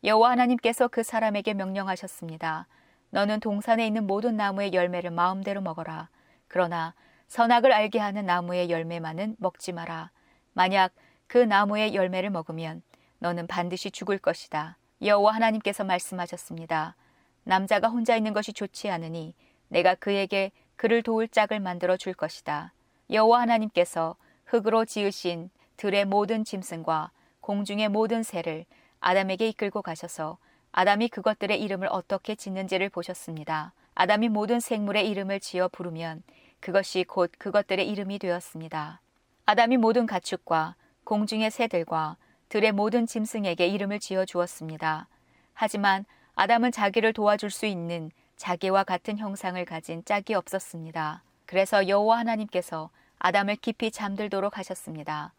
여호와 0.02 0.33
하나님께서 0.33 0.88
그 0.88 1.04
사람에게 1.04 1.54
명령하셨습니다. 1.54 2.66
너는 3.11 3.38
동산에 3.38 3.87
있는 3.87 4.09
모든 4.09 4.37
나무의 4.37 4.72
열매를 4.72 5.12
마음대로 5.12 5.61
먹어라. 5.61 6.09
그러나 6.48 6.94
선악을 7.29 7.70
알게 7.70 8.01
하는 8.01 8.27
나무의 8.27 8.70
열매만은 8.70 9.37
먹지 9.38 9.70
마라. 9.70 10.11
만약 10.53 10.92
그 11.29 11.38
나무의 11.38 11.94
열매를 11.94 12.31
먹으면 12.31 12.83
너는 13.20 13.46
반드시 13.46 13.92
죽을 13.92 14.18
것이다. 14.18 14.77
여호와 15.03 15.35
하나님께서 15.35 15.85
말씀하셨습니다. 15.85 16.97
남자가 17.45 17.89
혼자 17.89 18.17
있는 18.17 18.33
것이 18.33 18.53
좋지 18.53 18.91
않으니 18.91 19.35
내가 19.69 19.95
그에게 19.95 20.51
그를 20.77 21.03
도울 21.03 21.29
짝을 21.29 21.61
만들어 21.61 21.97
줄 21.97 22.15
것이다. 22.15 22.73
여호와 23.11 23.41
하나님께서 23.43 24.17
흙으로 24.45 24.85
지으신 24.85 25.51
들의 25.77 26.05
모든 26.05 26.45
짐승과 26.45 27.11
공중의 27.41 27.89
모든 27.89 28.23
새를 28.23 28.65
아담에게 29.01 29.49
이끌고 29.49 29.83
가셔서 29.83 30.39
아담이 30.73 31.09
그것들의 31.09 31.61
이름을 31.61 31.89
어떻게 31.91 32.35
짓는지를 32.35 32.89
보셨습니다. 32.91 33.73
아담이 33.95 34.29
모든 34.29 34.61
생물의 34.61 35.09
이름을 35.09 35.41
지어 35.41 35.69
부르면 35.69 36.23
그것이 36.61 37.05
곧 37.05 37.33
그것들의 37.39 37.89
이름이 37.89 38.19
되었습니다. 38.19 39.01
아담이 39.47 39.77
모든 39.77 40.07
가축과 40.07 40.75
공중의 41.05 41.51
새들과 41.51 42.17
들의 42.49 42.73
모든 42.73 43.07
짐승에게 43.07 43.67
이름을 43.67 44.01
지어 44.01 44.25
주었습니다. 44.25 45.07
하지만 45.55 46.05
아담은 46.35 46.73
자기를 46.73 47.13
도와줄 47.13 47.51
수 47.51 47.67
있는 47.67 48.11
자기와 48.37 48.85
같은 48.85 49.19
형상을 49.19 49.63
가진 49.65 50.05
짝이 50.05 50.35
없었습니다. 50.35 51.23
그래서 51.47 51.89
여호와 51.89 52.19
하나님께서 52.19 52.91
아담을 53.19 53.57
깊이 53.57 53.91
잠들도록 53.91 54.57
하셨습니다. 54.59 55.33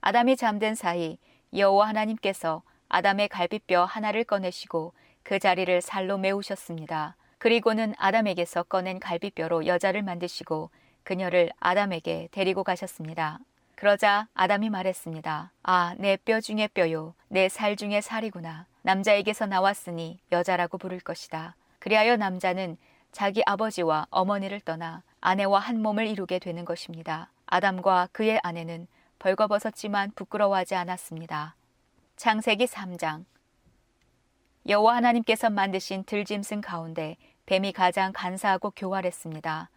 아담이 0.00 0.36
잠든 0.36 0.74
사이 0.74 1.18
여호와 1.54 1.88
하나님께서 1.88 2.62
아담의 2.88 3.28
갈비뼈 3.28 3.84
하나를 3.84 4.24
꺼내시고 4.24 4.92
그 5.22 5.38
자리를 5.38 5.80
살로 5.80 6.18
메우셨습니다. 6.18 7.16
그리고는 7.38 7.94
아담에게서 7.96 8.64
꺼낸 8.64 8.98
갈비뼈로 8.98 9.66
여자를 9.66 10.02
만드시고 10.02 10.70
그녀를 11.04 11.50
아담에게 11.60 12.28
데리고 12.32 12.64
가셨습니다. 12.64 13.38
그러자 13.80 14.28
아담이 14.34 14.68
말했습니다. 14.68 15.52
아, 15.62 15.94
내 15.96 16.18
뼈 16.18 16.42
중에 16.42 16.68
뼈요. 16.68 17.14
내 17.28 17.48
살 17.48 17.76
중에 17.76 18.02
살이구나. 18.02 18.66
남자에게서 18.82 19.46
나왔으니 19.46 20.20
여자라고 20.30 20.76
부를 20.76 21.00
것이다. 21.00 21.56
그리하여 21.78 22.18
남자는 22.18 22.76
자기 23.10 23.42
아버지와 23.46 24.06
어머니를 24.10 24.60
떠나 24.60 25.02
아내와 25.22 25.60
한 25.60 25.80
몸을 25.80 26.06
이루게 26.08 26.38
되는 26.38 26.66
것입니다. 26.66 27.30
아담과 27.46 28.10
그의 28.12 28.38
아내는 28.42 28.86
벌거벗었지만 29.18 30.10
부끄러워하지 30.14 30.74
않았습니다. 30.74 31.56
창세기 32.16 32.66
3장 32.66 33.24
여호와 34.68 34.96
하나님께서 34.96 35.48
만드신 35.48 36.04
들짐승 36.04 36.60
가운데 36.60 37.16
뱀이 37.46 37.72
가장 37.72 38.12
간사하고 38.12 38.72
교활했습니다. 38.76 39.70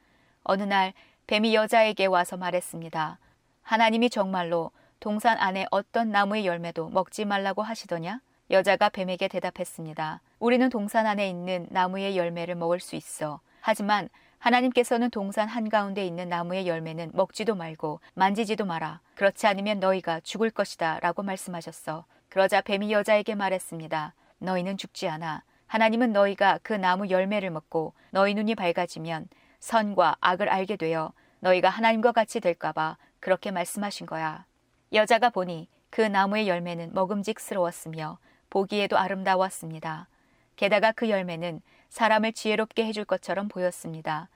어느 0.44 0.64
날 0.64 0.92
뱀이 1.28 1.56
여자에게 1.56 2.06
와서 2.08 2.36
말했습니다. 2.36 3.18
하나님이 3.64 4.10
정말로 4.10 4.72
동산 5.00 5.38
안에 5.38 5.66
어떤 5.72 6.12
나무의 6.12 6.46
열매도 6.46 6.90
먹지 6.90 7.26
말라고 7.26 7.64
하시더냐? 7.64 8.20
여자가 8.52 8.90
뱀에게 8.90 9.28
대답했습니다. 9.28 10.22
우리는 10.40 10.70
동산 10.70 11.08
안에 11.08 11.28
있는 11.30 11.68
나무의 11.72 12.18
열매를 12.18 12.56
먹을 12.56 12.80
수 12.80 12.96
있어. 12.96 13.40
하지만 13.62 14.10
하나님께서는 14.38 15.10
동산 15.10 15.48
한가운데 15.48 16.06
있는 16.06 16.28
나무의 16.28 16.68
열매는 16.68 17.12
먹지도 17.14 17.56
말고 17.56 18.02
만지지도 18.14 18.66
마라. 18.66 19.00
그렇지 19.16 19.48
않으면 19.48 19.80
너희가 19.80 20.20
죽을 20.20 20.50
것이다. 20.52 21.00
라고 21.00 21.24
말씀하셨어. 21.24 22.06
그러자 22.28 22.62
뱀이 22.62 22.92
여자에게 22.92 23.36
말했습니다. 23.36 24.14
너희는 24.40 24.76
죽지 24.76 25.08
않아. 25.08 25.44
하나님은 25.68 26.12
너희가 26.12 26.60
그 26.62 26.74
나무 26.74 27.10
열매를 27.10 27.50
먹고 27.50 27.94
너희 28.12 28.34
눈이 28.34 28.56
밝아지면 28.56 29.28
선과 29.60 30.18
악을 30.20 30.50
알게 30.50 30.76
되어 30.76 31.14
너희가 31.40 31.70
하나님과 31.70 32.12
같이 32.12 32.40
될까봐 32.42 32.98
그렇게 33.24 33.52
말씀하신 33.52 34.06
거야. 34.06 34.46
여자가 34.92 35.30
보니 35.30 35.70
그 35.90 36.02
나무의 36.02 36.50
열매는 36.50 36.94
먹음직스러웠으며 36.94 38.18
보기에도 38.50 38.98
아름다웠습니다. 38.98 40.10
게다가 40.58 40.92
그 40.92 41.10
열매는 41.10 41.62
사람을 41.88 42.34
지혜롭게 42.34 42.86
해줄 42.86 43.06
것처럼 43.06 43.48
보였습니다. 43.48 44.28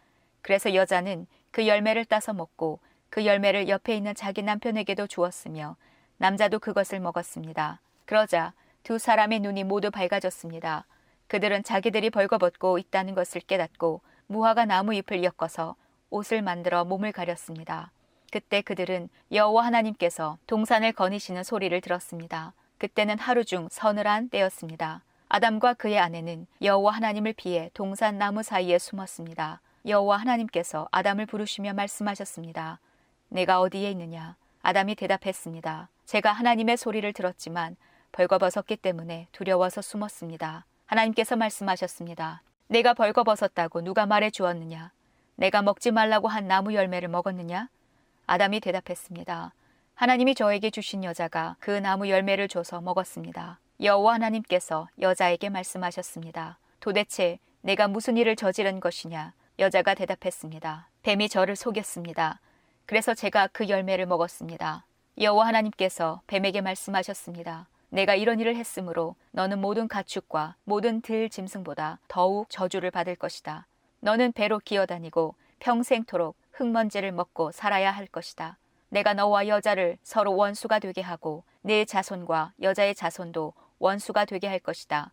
그래서 0.42 0.74
여자는 0.74 1.28
그 1.52 1.68
열매를 1.68 2.06
따서 2.06 2.32
먹고 2.32 2.80
그 3.10 3.26
열매를 3.26 3.68
옆에 3.68 3.94
있는 3.94 4.16
자기 4.16 4.42
남편에게도 4.42 5.08
주었으며 5.08 5.76
남자도 6.16 6.60
그것을 6.60 7.02
먹었습니다. 7.02 7.82
그러자 8.06 8.54
두 8.84 9.00
사람의 9.00 9.42
눈이 9.42 9.66
모두 9.66 9.92
밝아졌습니다. 9.92 10.86
그들은 11.28 11.64
자기들이 11.64 12.10
벌거벗고 12.10 12.78
있다는 12.78 13.16
것을 13.16 13.42
깨닫고 13.42 14.00
무화과 14.28 14.64
나무 14.64 14.94
잎을 14.94 15.26
엮어서 15.26 15.76
옷을 16.10 16.42
만들어 16.42 16.86
몸을 16.86 17.12
가렸습니다. 17.12 17.92
그때 18.32 18.62
그들은 18.62 19.10
여호와 19.32 19.66
하나님께서 19.66 20.38
동산을 20.48 20.92
거니시는 20.94 21.44
소리를 21.44 21.80
들었습니다. 21.82 22.54
그때는 22.78 23.18
하루 23.20 23.46
중 23.46 23.68
서늘한 23.72 24.30
때였습니다. 24.30 25.04
아담과 25.30 25.74
그의 25.76 26.00
아내는 26.00 26.48
여호와 26.62 26.94
하나님을 26.94 27.34
피해 27.34 27.70
동산 27.74 28.18
나무 28.18 28.44
사이에 28.44 28.78
숨었습니다. 28.78 29.62
여호와 29.86 30.18
하나님께서 30.18 30.88
아담을 30.92 31.26
부르시며 31.26 31.74
말씀하셨습니다. 31.74 32.80
내가 33.30 33.62
어디에 33.62 33.92
있느냐? 33.92 34.36
아담이 34.62 34.96
대답했습니다. 34.96 35.90
제가 36.06 36.32
하나님의 36.32 36.78
소리를 36.78 37.12
들었지만 37.14 37.76
벌거벗었기 38.12 38.78
때문에 38.78 39.28
두려워서 39.32 39.82
숨었습니다. 39.82 40.66
하나님께서 40.86 41.36
말씀하셨습니다. 41.36 42.42
내가 42.68 42.94
벌거벗었다고 42.94 43.82
누가 43.82 44.06
말해 44.06 44.30
주었느냐? 44.30 44.92
내가 45.36 45.62
먹지 45.62 45.92
말라고 45.92 46.28
한 46.28 46.48
나무 46.48 46.74
열매를 46.74 47.10
먹었느냐? 47.10 47.70
아담이 48.30 48.60
대답했습니다. 48.60 49.54
하나님이 49.96 50.36
저에게 50.36 50.70
주신 50.70 51.06
여자가 51.06 51.56
그 51.60 51.72
나무 51.72 52.10
열매를 52.10 52.50
줘서 52.50 52.82
먹었습니다. 52.82 53.60
여호와 53.82 54.16
하나님께서 54.16 54.90
여자에게 55.00 55.48
말씀하셨습니다. 55.48 56.60
도대체 56.82 57.40
내가 57.62 57.88
무슨 57.88 58.18
일을 58.18 58.36
저지른 58.36 58.82
것이냐? 58.82 59.34
여자가 59.60 59.94
대답했습니다. 59.96 60.90
뱀이 61.04 61.30
저를 61.30 61.56
속였습니다. 61.56 62.42
그래서 62.86 63.14
제가 63.14 63.48
그 63.48 63.70
열매를 63.70 64.06
먹었습니다. 64.06 64.86
여호와 65.20 65.48
하나님께서 65.48 66.22
뱀에게 66.28 66.60
말씀하셨습니다. 66.60 67.70
내가 67.90 68.14
이런 68.16 68.42
일을 68.42 68.58
했으므로 68.58 69.16
너는 69.32 69.62
모든 69.62 69.88
가축과 69.88 70.56
모든 70.66 71.00
들 71.00 71.30
짐승보다 71.30 72.00
더욱 72.10 72.50
저주를 72.50 72.92
받을 72.92 73.16
것이다. 73.16 73.68
너는 74.02 74.34
배로 74.34 74.60
기어다니고 74.60 75.36
평생토록 75.60 76.36
흙먼지를 76.58 77.12
먹고 77.12 77.52
살아야 77.52 77.92
할 77.92 78.08
것이다. 78.08 78.58
내가 78.90 79.14
너와 79.14 79.48
여자를 79.48 79.98
서로 80.02 80.36
원수가 80.36 80.80
되게 80.80 81.02
하고 81.02 81.44
내 81.62 81.86
자손과 81.86 82.54
여자의 82.62 82.96
자손도 82.96 83.54
원수가 83.80 84.26
되게 84.26 84.48
할 84.48 84.60
것이다. 84.60 85.12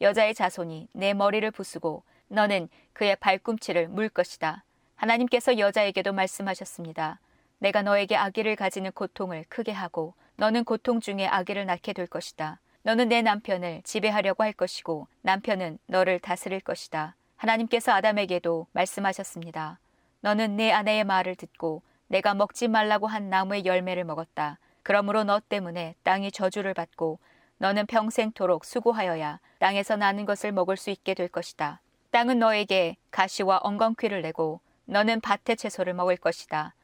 여자의 0.00 0.34
자손이 0.34 0.88
내 0.92 1.14
머리를 1.14 1.50
부수고 1.52 2.02
너는 2.28 2.68
그의 2.92 3.16
발꿈치를 3.16 3.88
물 3.88 4.08
것이다. 4.08 4.64
하나님께서 4.96 5.58
여자에게도 5.58 6.12
말씀하셨습니다. 6.12 7.20
내가 7.58 7.82
너에게 7.82 8.16
아기를 8.16 8.56
가지는 8.56 8.92
고통을 8.92 9.44
크게 9.48 9.72
하고 9.72 10.14
너는 10.36 10.64
고통 10.64 11.00
중에 11.00 11.26
아기를 11.26 11.64
낳게 11.66 11.92
될 11.92 12.06
것이다. 12.06 12.60
너는 12.82 13.08
내 13.08 13.22
남편을 13.22 13.82
지배하려고 13.84 14.42
할 14.42 14.52
것이고 14.52 15.08
남편은 15.22 15.78
너를 15.86 16.18
다스릴 16.18 16.60
것이다. 16.60 17.16
하나님께서 17.36 17.92
아담에게도 17.92 18.66
말씀하셨습니다. 18.72 19.78
너는 20.24 20.56
내 20.56 20.72
아내의 20.72 21.04
말을 21.04 21.36
듣고 21.36 21.82
내가 22.06 22.32
먹지 22.32 22.66
말라고 22.66 23.06
한 23.06 23.28
나무의 23.28 23.66
열매를 23.66 24.04
먹었다. 24.04 24.58
그러므로 24.82 25.22
너 25.22 25.38
때문에 25.38 25.96
땅이 26.02 26.32
저주를 26.32 26.72
받고 26.72 27.18
너는 27.58 27.84
평생토록 27.84 28.64
수고하여야 28.64 29.38
땅에서 29.58 29.96
나는 29.96 30.24
것을 30.24 30.50
먹을 30.50 30.78
수 30.78 30.88
있게 30.88 31.12
될 31.12 31.28
것이다. 31.28 31.82
땅은 32.10 32.38
너에게 32.38 32.96
가시와 33.10 33.60
엉겅퀴를 33.64 34.22
내고 34.22 34.60
너는 34.86 35.20
밭의 35.20 35.58
채소를 35.58 35.92
먹을 35.92 36.16
것이다. 36.16 36.74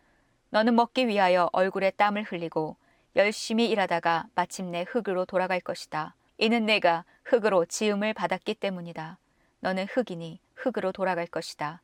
너는 0.50 0.74
먹기 0.74 1.08
위하여 1.08 1.48
얼굴에 1.54 1.92
땀을 1.92 2.24
흘리고 2.24 2.76
열심히 3.16 3.70
일하다가 3.70 4.26
마침내 4.34 4.84
흙으로 4.86 5.24
돌아갈 5.24 5.60
것이다. 5.60 6.14
이는 6.36 6.66
내가 6.66 7.06
흙으로 7.24 7.64
지음을 7.64 8.12
받았기 8.12 8.56
때문이다. 8.56 9.16
너는 9.60 9.86
흙이니 9.86 10.40
흙으로 10.56 10.92
돌아갈 10.92 11.26
것이다. 11.26 11.80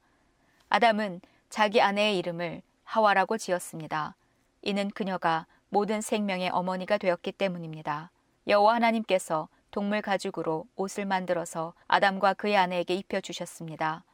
아담은 0.69 1.23
자기 1.48 1.80
아내의 1.80 2.18
이름을 2.18 2.62
하와라고 2.85 3.38
지었습니다. 3.38 4.14
이는 4.62 4.90
그녀가 4.90 5.46
모든 5.68 6.00
생명의 6.00 6.50
어머니가 6.50 6.98
되었기 6.98 7.32
때문입니다. 7.32 8.11
여호와 8.46 8.74
하나님께서 8.74 9.48
동물 9.70 10.00
가죽으로 10.00 10.66
옷을 10.76 11.04
만들어서 11.04 11.74
아담과 11.88 12.35
그의 12.35 12.56
아내에게 12.56 12.94
입혀 12.94 13.20
주셨습니다. 13.20 14.04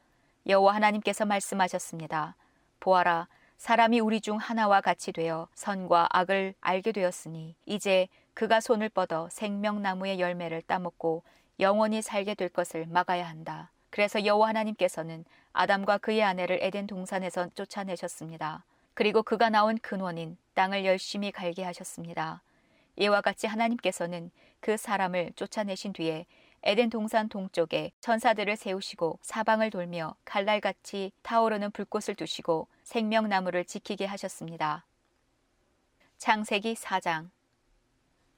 여호와 0.47 0.75
하나님께서 0.75 1.25
말씀하셨습니다. 1.25 2.35
보아라 2.79 3.27
사람이 3.57 4.01
우리 4.01 4.19
중 4.19 4.37
하나와 4.37 4.81
같이 4.81 5.13
되어 5.13 5.47
선과 5.53 6.09
악을 6.11 6.53
알게 6.59 6.91
되었으니 6.91 7.55
이제 7.65 8.09
그가 8.33 8.59
손을 8.59 8.89
뻗어 8.89 9.29
생명나무의 9.31 10.19
열매를 10.19 10.63
따먹고 10.63 11.23
영원히 11.59 12.01
살게 12.01 12.35
될 12.35 12.49
것을 12.49 12.87
막아야 12.87 13.27
한다. 13.27 13.71
그래서 13.93 14.25
여호와 14.25 14.47
하나님께서는 14.47 15.23
아담과 15.51 15.99
그의 15.99 16.23
아내를 16.23 16.57
에덴 16.63 16.87
동산에서 16.87 17.49
쫓아내셨습니다. 17.53 18.65
그리고 18.95 19.21
그가 19.21 19.51
나온 19.51 19.77
근원인 19.77 20.35
땅을 20.55 20.83
열심히 20.83 21.31
갈게 21.31 21.63
하셨습니다. 21.63 22.41
이와 22.95 23.21
같이 23.21 23.45
하나님께서는 23.45 24.31
그 24.61 24.77
사람을 24.77 25.33
쫓아내신 25.35 25.93
뒤에 25.93 26.25
에덴 26.63 26.89
동산 26.89 27.29
동쪽에 27.29 27.91
천사들을 28.01 28.55
세우시고 28.55 29.19
사방을 29.21 29.69
돌며 29.69 30.15
칼날같이 30.25 31.11
타오르는 31.21 31.69
불꽃을 31.69 32.15
두시고 32.15 32.67
생명나무를 32.81 33.63
지키게 33.63 34.07
하셨습니다. 34.07 34.87
창세기 36.17 36.73
4장 36.73 37.29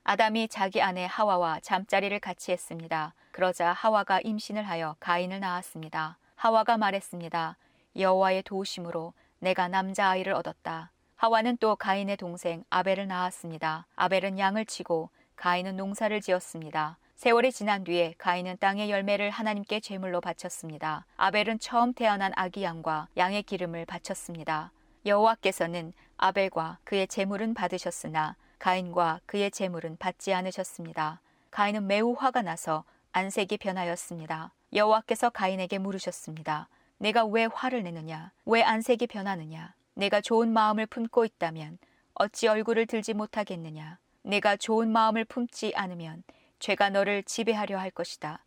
아담이 0.08 0.50
자기 0.50 0.84
아내 0.84 1.08
하와와 1.10 1.62
잠자리를 1.62 2.20
같이 2.20 2.52
했습니다. 2.52 3.16
그러자 3.32 3.74
하와가 3.74 4.22
임신을 4.22 4.62
하여 4.62 4.96
가인을 5.00 5.40
낳았습니다. 5.40 6.20
하와가 6.36 6.78
말했습니다. 6.78 7.58
여호와의 7.98 8.44
도우심으로 8.44 9.14
내가 9.40 9.68
남자아이를 9.68 10.32
얻었다. 10.34 10.92
하와는 11.16 11.58
또 11.58 11.76
가인의 11.76 12.18
동생 12.18 12.64
아벨을 12.70 13.08
낳았습니다. 13.08 13.88
아벨은 13.96 14.38
양을 14.38 14.68
치고 14.68 15.10
가인은 15.38 15.76
농사를 15.76 16.22
지었습니다. 16.22 17.00
세월이 17.16 17.52
지난 17.52 17.84
뒤에 17.84 18.14
가인은 18.20 18.58
땅의 18.60 18.92
열매를 18.92 19.32
하나님께 19.32 19.80
제물로 19.80 20.22
바쳤습니다. 20.22 21.08
아벨은 21.18 21.58
처음 21.58 21.94
태어난 21.94 22.32
아기 22.36 22.62
양과 22.62 23.08
양의 23.18 23.42
기름을 23.42 23.88
바쳤습니다. 23.88 24.72
여호와께서는 25.04 25.94
아벨과 26.18 26.78
그의 26.84 27.08
제물은 27.08 27.56
받으셨으나 27.56 28.36
가인과 28.66 29.22
그의 29.28 29.52
제물은 29.52 29.98
받지 29.98 30.34
않으셨습니다. 30.34 31.22
가인은 31.52 31.86
매우 31.86 32.14
화가 32.18 32.42
나서 32.42 32.84
안색이 33.12 33.60
변하였습니다. 33.60 34.54
여호와께서 34.74 35.30
가인에게 35.30 35.78
물으셨습니다. 35.78 36.68
내가 36.98 37.26
왜 37.26 37.46
화를 37.46 37.84
내느냐? 37.84 38.32
왜 38.44 38.64
안색이 38.64 39.06
변하느냐? 39.06 39.76
내가 39.94 40.20
좋은 40.20 40.52
마음을 40.52 40.88
품고 40.88 41.26
있다면 41.26 41.78
어찌 42.16 42.48
얼굴을 42.48 42.88
들지 42.88 43.14
못하겠느냐? 43.14 44.00
내가 44.24 44.56
좋은 44.58 44.92
마음을 44.92 45.26
품지 45.26 45.72
않으면 45.76 46.24
죄가 46.58 46.90
너를 46.90 47.22
지배하려 47.22 47.78
할 47.78 47.92
것이다. 47.92 48.44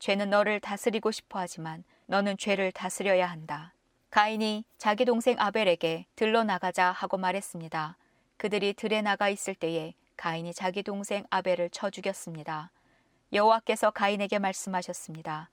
죄는 0.00 0.28
너를 0.28 0.60
다스리고 0.60 1.10
싶어 1.12 1.38
하지만 1.38 1.82
너는 2.04 2.36
죄를 2.36 2.72
다스려야 2.72 3.26
한다. 3.26 3.72
가인이 4.10 4.66
자기 4.76 5.06
동생 5.06 5.36
아벨에게 5.38 6.04
들러 6.14 6.44
나가자 6.44 6.92
하고 6.92 7.16
말했습니다. 7.16 7.96
그들이 8.42 8.72
들에 8.72 9.02
나가 9.02 9.28
있을 9.28 9.54
때에 9.54 9.94
가인이 10.16 10.52
자기 10.52 10.82
동생 10.82 11.24
아벨을 11.30 11.70
쳐 11.70 11.90
죽였습니다. 11.90 12.72
여호와께서 13.32 13.92
가인에게 13.92 14.40
말씀하셨습니다. 14.40 15.48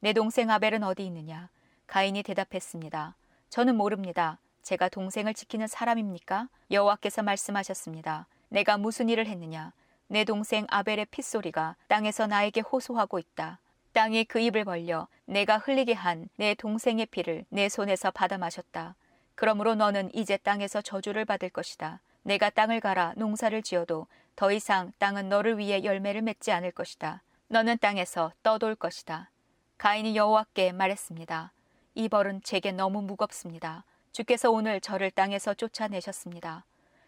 내 0.00 0.12
동생 0.12 0.50
아벨은 0.50 0.82
어디 0.82 1.06
있느냐? 1.06 1.48
가인이 1.86 2.22
대답했습니다. 2.22 3.16
저는 3.48 3.76
모릅니다. 3.76 4.38
제가 4.62 4.90
동생을 4.90 5.32
지키는 5.32 5.68
사람입니까? 5.68 6.50
여호와께서 6.70 7.22
말씀하셨습니다. 7.22 8.26
내가 8.50 8.76
무슨 8.76 9.08
일을 9.08 9.26
했느냐? 9.26 9.72
내 10.08 10.24
동생 10.24 10.66
아벨의 10.68 11.06
핏소리가 11.06 11.76
땅에서 11.88 12.26
나에게 12.26 12.60
호소하고 12.60 13.18
있다. 13.18 13.58
땅이 13.94 14.26
그 14.26 14.38
입을 14.38 14.66
벌려 14.66 15.08
내가 15.24 15.56
흘리게 15.56 15.94
한 15.94 16.28
내 16.36 16.52
동생의 16.52 17.06
피를 17.06 17.46
내 17.48 17.70
손에서 17.70 18.10
받아 18.10 18.36
마셨다. 18.36 18.96
그러므로 19.34 19.74
너는 19.74 20.14
이제 20.14 20.36
땅에서 20.36 20.82
저주를 20.82 21.24
받을 21.24 21.48
것이다. 21.48 22.00
내가 22.24 22.50
땅을 22.50 22.80
갈아 22.80 23.12
농사를 23.16 23.62
지어도 23.62 24.06
더 24.34 24.50
이상 24.50 24.92
땅은 24.98 25.28
너를 25.28 25.58
위해 25.58 25.84
열매를 25.84 26.22
맺지 26.22 26.50
않을 26.52 26.72
것이다. 26.72 27.22
너는 27.48 27.78
땅에서 27.78 28.32
떠돌 28.42 28.74
것이다. 28.74 29.30
가인이 29.78 30.16
여호와께 30.16 30.72
말했습니다. 30.72 31.52
이 31.94 32.08
벌은 32.08 32.40
제게 32.42 32.72
너무 32.72 33.02
무겁습니다. 33.02 33.84
주께서 34.12 34.50
오늘 34.50 34.80
저를 34.80 35.10
땅에서 35.10 35.54
쫓아내셨습니다. 35.54 36.64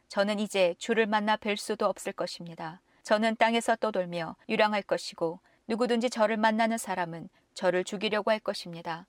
저는 0.08 0.38
이제 0.38 0.74
주를 0.78 1.06
만나 1.06 1.36
뵐 1.36 1.56
수도 1.56 1.86
없을 1.86 2.12
것입니다. 2.12 2.80
저는 3.02 3.36
땅에서 3.36 3.76
떠돌며 3.76 4.36
유랑할 4.48 4.82
것이고 4.82 5.40
누구든지 5.66 6.10
저를 6.10 6.36
만나는 6.36 6.78
사람은 6.78 7.28
저를 7.54 7.84
죽이려고 7.84 8.30
할 8.30 8.38
것입니다. 8.38 9.06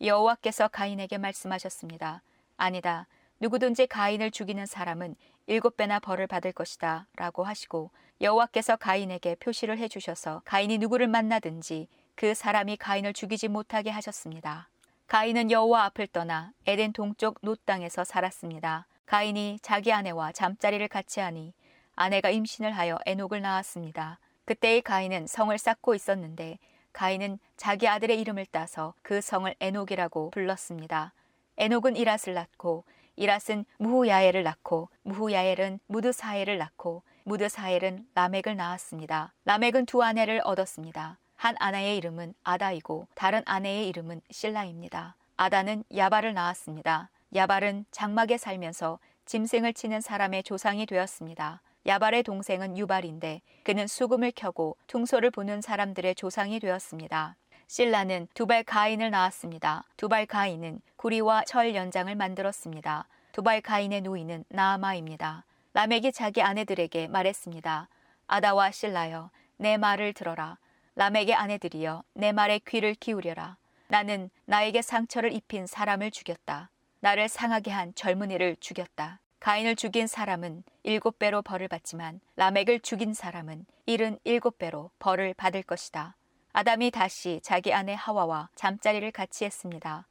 여호와께서 0.00 0.68
가인에게 0.68 1.18
말씀하셨습니다. 1.18 2.22
아니다. 2.56 3.06
누구든지 3.44 3.86
가인을 3.88 4.30
죽이는 4.30 4.64
사람은 4.64 5.16
일곱 5.46 5.76
배나 5.76 5.98
벌을 5.98 6.26
받을 6.26 6.50
것이다. 6.52 7.06
라고 7.16 7.44
하시고 7.44 7.90
여호와께서 8.22 8.76
가인에게 8.76 9.34
표시를 9.34 9.76
해주셔서 9.76 10.40
가인이 10.46 10.78
누구를 10.78 11.08
만나든지 11.08 11.88
그 12.14 12.32
사람이 12.32 12.78
가인을 12.78 13.12
죽이지 13.12 13.48
못하게 13.48 13.90
하셨습니다. 13.90 14.70
가인은 15.08 15.50
여호와 15.50 15.84
앞을 15.84 16.06
떠나 16.06 16.52
에덴 16.66 16.94
동쪽 16.94 17.38
놋 17.42 17.54
땅에서 17.54 18.04
살았습니다. 18.04 18.86
가인이 19.04 19.58
자기 19.60 19.92
아내와 19.92 20.32
잠자리를 20.32 20.88
같이 20.88 21.20
하니 21.20 21.52
아내가 21.96 22.30
임신을 22.30 22.72
하여 22.72 22.98
에녹을 23.04 23.42
낳았습니다. 23.42 24.20
그때에 24.46 24.80
가인은 24.80 25.26
성을 25.26 25.56
쌓고 25.58 25.94
있었는데 25.94 26.58
가인은 26.94 27.38
자기 27.58 27.88
아들의 27.88 28.18
이름을 28.18 28.46
따서 28.46 28.94
그 29.02 29.20
성을 29.20 29.54
에녹이라고 29.60 30.30
불렀습니다. 30.30 31.12
에녹은 31.58 31.92
이랏을 31.94 32.32
낳고 32.32 32.84
이랏은 33.18 33.64
무후야엘을 33.78 34.42
낳고 34.42 34.88
무후야엘은 35.02 35.80
무드사엘을 35.86 36.58
낳고 36.58 37.02
무드사엘은 37.24 38.06
라멕을 38.14 38.56
낳았습니다. 38.56 39.32
라멕은 39.44 39.86
두 39.86 40.02
아내를 40.02 40.40
얻었습니다. 40.44 41.18
한 41.36 41.56
아내의 41.58 41.96
이름은 41.98 42.34
아다이고 42.42 43.08
다른 43.14 43.42
아내의 43.46 43.88
이름은 43.88 44.20
실라입니다. 44.30 45.16
아다는 45.36 45.84
야발을 45.94 46.34
낳았습니다. 46.34 47.10
야발은 47.34 47.86
장막에 47.90 48.38
살면서 48.38 48.98
짐승을 49.26 49.74
치는 49.74 50.00
사람의 50.00 50.42
조상이 50.42 50.86
되었습니다. 50.86 51.60
야발의 51.86 52.22
동생은 52.22 52.78
유발인데 52.78 53.42
그는 53.62 53.86
수금을 53.86 54.32
켜고 54.34 54.76
퉁소를 54.86 55.30
부는 55.30 55.60
사람들의 55.60 56.14
조상이 56.14 56.60
되었습니다. 56.60 57.36
실라는 57.66 58.28
두발 58.34 58.64
가인을 58.64 59.10
낳았습니다. 59.10 59.84
두발 59.96 60.26
가인은 60.26 60.80
구리와 60.96 61.44
철 61.44 61.74
연장을 61.74 62.14
만들었습니다. 62.14 63.08
두발 63.32 63.60
가인의 63.60 64.02
노인은 64.02 64.44
나아마입니다. 64.48 65.44
라멕이 65.72 66.12
자기 66.12 66.40
아내들에게 66.40 67.08
말했습니다. 67.08 67.88
아다와 68.26 68.70
실라여, 68.70 69.30
내 69.56 69.76
말을 69.76 70.12
들어라. 70.12 70.58
라멕의 70.94 71.34
아내들이여, 71.34 72.04
내 72.14 72.32
말에 72.32 72.60
귀를 72.60 72.94
기울여라. 72.94 73.56
나는 73.88 74.30
나에게 74.46 74.82
상처를 74.82 75.32
입힌 75.32 75.66
사람을 75.66 76.10
죽였다. 76.10 76.70
나를 77.00 77.28
상하게 77.28 77.70
한 77.70 77.94
젊은이를 77.94 78.56
죽였다. 78.60 79.20
가인을 79.40 79.76
죽인 79.76 80.06
사람은 80.06 80.62
일곱 80.84 81.18
배로 81.18 81.42
벌을 81.42 81.68
받지만 81.68 82.20
라멕을 82.36 82.80
죽인 82.80 83.12
사람은 83.12 83.66
일은 83.84 84.18
일곱 84.24 84.56
배로 84.56 84.90
벌을 84.98 85.34
받을 85.34 85.62
것이다. 85.62 86.16
아담이 86.56 86.92
다시 86.92 87.40
자기 87.42 87.74
아내 87.74 87.94
하와와 87.98 88.48
잠자리를 88.54 89.10
같이 89.10 89.44
했습니다. 89.44 90.06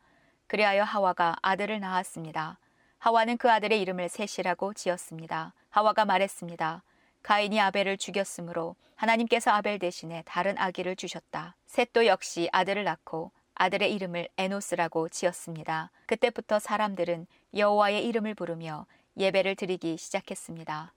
그리하여 0.47 0.83
하와가 0.83 1.37
아들을 1.41 1.79
낳았습니다. 1.79 2.59
하와는 2.97 3.37
그 3.37 3.49
아들의 3.49 3.79
이름을 3.79 4.09
셋이라고 4.09 4.73
지었습니다. 4.73 5.53
하와가 5.69 6.03
말했습니다. 6.03 6.83
가인이 7.21 7.61
아벨을 7.61 7.97
죽였으므로 7.97 8.75
하나님께서 8.97 9.51
아벨 9.51 9.79
대신에 9.79 10.21
다른 10.25 10.57
아기를 10.57 10.97
주셨다. 10.97 11.55
셋도 11.65 12.07
역시 12.07 12.49
아들을 12.51 12.83
낳고 12.83 13.31
아들의 13.55 13.93
이름을 13.93 14.27
에노스라고 14.35 15.07
지었습니다. 15.07 15.91
그때부터 16.07 16.59
사람들은 16.59 17.25
여호와의 17.55 18.05
이름을 18.05 18.35
부르며 18.35 18.85
예배를 19.15 19.55
드리기 19.55 19.95
시작했습니다. 19.95 20.93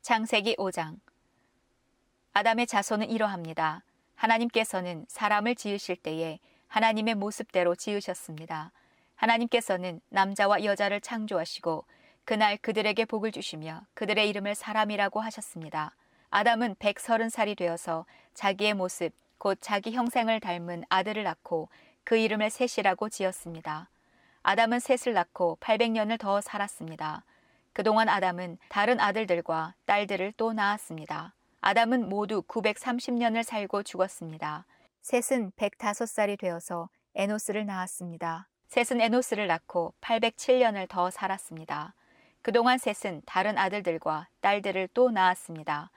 창세기 0.00 0.56
5장 0.56 0.96
아담의 2.32 2.66
자손은 2.66 3.10
이러합니다. 3.10 3.82
하나님께서는 4.20 5.06
사람을 5.08 5.54
지으실 5.54 5.96
때에 5.96 6.40
하나님의 6.68 7.14
모습대로 7.14 7.74
지으셨습니다. 7.74 8.70
하나님께서는 9.16 10.02
남자와 10.10 10.64
여자를 10.64 11.00
창조하시고 11.00 11.86
그날 12.26 12.58
그들에게 12.58 13.06
복을 13.06 13.32
주시며 13.32 13.86
그들의 13.94 14.28
이름을 14.28 14.54
사람이라고 14.54 15.20
하셨습니다. 15.20 15.96
아담은 16.28 16.74
130살이 16.74 17.56
되어서 17.56 18.04
자기의 18.34 18.74
모습, 18.74 19.12
곧 19.38 19.56
자기 19.62 19.92
형생을 19.92 20.40
닮은 20.40 20.84
아들을 20.90 21.22
낳고 21.22 21.70
그 22.04 22.18
이름을 22.18 22.50
셋이라고 22.50 23.08
지었습니다. 23.08 23.88
아담은 24.42 24.80
셋을 24.80 25.14
낳고 25.14 25.56
800년을 25.60 26.20
더 26.20 26.42
살았습니다. 26.42 27.24
그동안 27.72 28.10
아담은 28.10 28.58
다른 28.68 29.00
아들들과 29.00 29.74
딸들을 29.86 30.34
또 30.36 30.52
낳았습니다. 30.52 31.32
아담은 31.62 32.08
모두 32.08 32.42
930년을 32.42 33.42
살고 33.42 33.82
죽었습니다. 33.82 34.64
셋은 35.02 35.52
105살이 35.52 36.38
되어서 36.38 36.88
에노스를 37.14 37.66
낳았습니다. 37.66 38.48
셋은 38.68 39.00
에노스를 39.00 39.46
낳고 39.46 39.92
807년을 40.00 40.88
더 40.88 41.10
살았습니다. 41.10 41.94
그동안 42.40 42.78
셋은 42.78 43.22
다른 43.26 43.58
아들들과 43.58 44.28
딸들을 44.40 44.88
또 44.94 45.10
낳았습니다. 45.10 45.90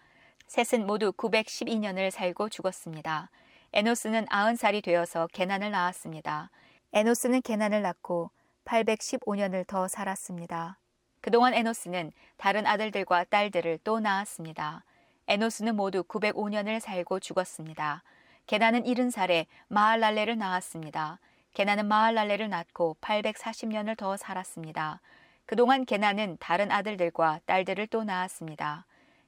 셋은 0.47 0.86
모두 0.86 1.13
912년을 1.13 2.12
살고 2.12 2.49
죽었습니다. 2.49 3.30
에노스는 3.71 4.26
90살이 4.26 4.84
되어서 4.84 5.28
게난을 5.28 5.71
낳았습니다. 5.71 6.49
에노스는 6.91 7.41
게난을 7.41 7.82
낳고 7.82 8.32
815년을 8.65 9.65
더 9.65 9.88
살았습니다. 9.88 10.78
그동안 11.21 11.54
에노스는 11.54 12.12
다른 12.36 12.65
아들들과 12.65 13.23
딸들을 13.26 13.80
또 13.86 14.02
낳았습니다. 14.02 14.84
에노스는 15.28 15.76
모두 15.76 16.04
905년을 16.04 16.80
살고 16.80 17.20
죽었습니다. 17.20 18.04
게나는 18.46 18.84
70살에 18.84 19.46
마할랄레를 19.70 20.38
낳았습니다. 20.38 21.20
게나는 21.54 21.88
마할랄레를 21.88 22.50
낳고 22.50 22.98
840년을 23.00 23.98
더 23.98 24.18
살았습니다. 24.18 25.00
그동안 25.46 25.86
게나는 25.86 26.38
다른 26.40 26.72
아들들과 26.72 27.40
딸들을 27.46 27.88
또 27.88 28.04
낳았습니다. 28.04 28.86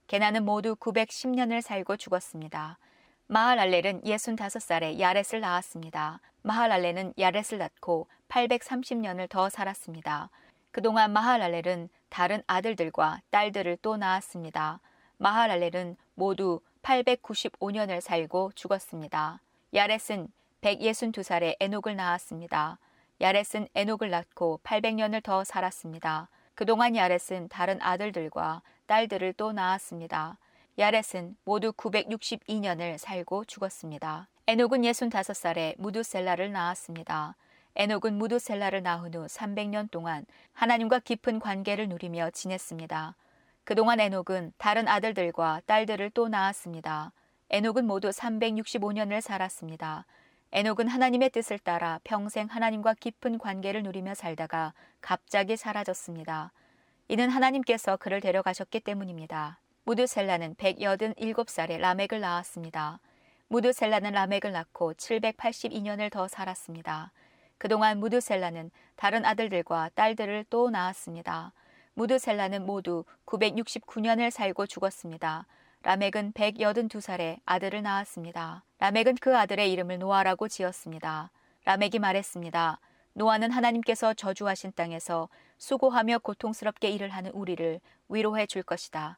게나는 0.08 0.44
모두 0.44 0.76
910년을 0.76 1.62
살고 1.62 1.98
죽었습니다. 1.98 2.78
마할랄렐은 3.28 4.02
65살에 4.02 5.00
야렛을 5.00 5.40
낳았습니다. 5.40 6.20
마할랄렐은 6.44 7.14
야렛을 7.18 7.58
낳고 7.58 8.08
830년을 8.28 9.30
더 9.30 9.50
살았습니다. 9.50 10.30
그동안 10.72 11.12
마할랄렐은 11.12 11.90
다른 12.10 12.44
아들들과 12.48 13.22
딸들을 13.32 13.78
또 13.82 13.98
낳았습니다. 13.98 14.80
마할랄렐은 15.18 15.98
모두 16.16 16.62
895년을 16.82 18.02
살고 18.02 18.52
죽었습니다. 18.56 19.42
야렛은 19.74 20.30
162살에 20.62 21.56
에녹을 21.60 21.96
낳았습니다. 21.96 22.80
야렛은 23.22 23.68
에녹을 23.74 24.10
낳고 24.10 24.60
800년을 24.64 25.24
더 25.24 25.44
살았습니다. 25.44 26.30
그동안 26.54 26.96
야렛은 26.96 27.50
다른 27.50 27.82
아들들과 27.82 28.62
딸들을 28.88 29.34
또 29.34 29.52
낳았습니다. 29.52 30.38
야렛은 30.78 31.38
모두 31.44 31.72
962년을 31.72 32.98
살고 32.98 33.46
죽었습니다. 33.46 34.28
에녹은 34.48 34.82
65살에 34.82 35.76
무두셀라를 35.78 36.52
낳았습니다. 36.52 37.36
에녹은 37.76 38.14
무두셀라를 38.14 38.84
낳은 38.84 39.14
후 39.14 39.26
300년 39.26 39.90
동안 39.92 40.26
하나님과 40.54 41.00
깊은 41.00 41.40
관계를 41.40 41.90
누리며 41.90 42.30
지냈습니다. 42.32 43.16
그동안 43.66 44.00
에녹은 44.00 44.54
다른 44.60 44.88
아들들과 44.88 45.60
딸들을 45.66 46.12
또 46.12 46.28
낳았습니다. 46.28 47.12
에녹은 47.50 47.86
모두 47.88 48.10
365년을 48.10 49.22
살았습니다. 49.22 50.06
에녹은 50.52 50.88
하나님의 50.88 51.32
뜻을 51.32 51.58
따라 51.58 52.00
평생 52.04 52.46
하나님과 52.46 52.94
깊은 52.94 53.40
관계를 53.40 53.82
누리며 53.82 54.14
살다가 54.14 54.76
갑자기 55.02 55.58
사라졌습니다. 55.58 56.54
이는 57.08 57.30
하나님께서 57.32 57.98
그를 57.98 58.22
데려가셨기 58.22 58.82
때문입니다. 58.82 59.60
무드셀라는 59.86 60.56
187살에 60.56 61.80
라멕을 61.80 62.22
낳았습니다. 62.22 63.00
무드셀라는 63.48 64.12
라멕을 64.12 64.52
낳고 64.52 64.94
782년을 64.94 66.12
더 66.12 66.28
살았습니다. 66.28 67.12
그동안 67.58 68.00
무드셀라는 68.00 68.70
다른 68.96 69.26
아들들과 69.26 69.90
딸들을 69.96 70.46
또 70.52 70.70
낳았습니다. 70.70 71.52
무드셀라는 71.96 72.66
모두 72.66 73.04
969년을 73.26 74.30
살고 74.30 74.68
죽었습니다. 74.68 75.48
라멕은 75.84 76.34
182살에 76.34 77.40
아들을 77.46 77.82
낳았습니다. 77.82 78.64
라멕은 78.80 79.16
그 79.22 79.38
아들의 79.38 79.72
이름을 79.72 80.00
노아라고 80.00 80.48
지었습니다. 80.48 81.32
라멕이 81.64 82.00
말했습니다. 82.00 82.80
노아는 83.14 83.52
하나님께서 83.52 84.14
저주하신 84.14 84.74
땅에서 84.76 85.30
수고하며 85.58 86.20
고통스럽게 86.20 86.90
일을 86.90 87.10
하는 87.10 87.32
우리를 87.32 87.80
위로해 88.10 88.46
줄 88.46 88.62
것이다. 88.62 89.18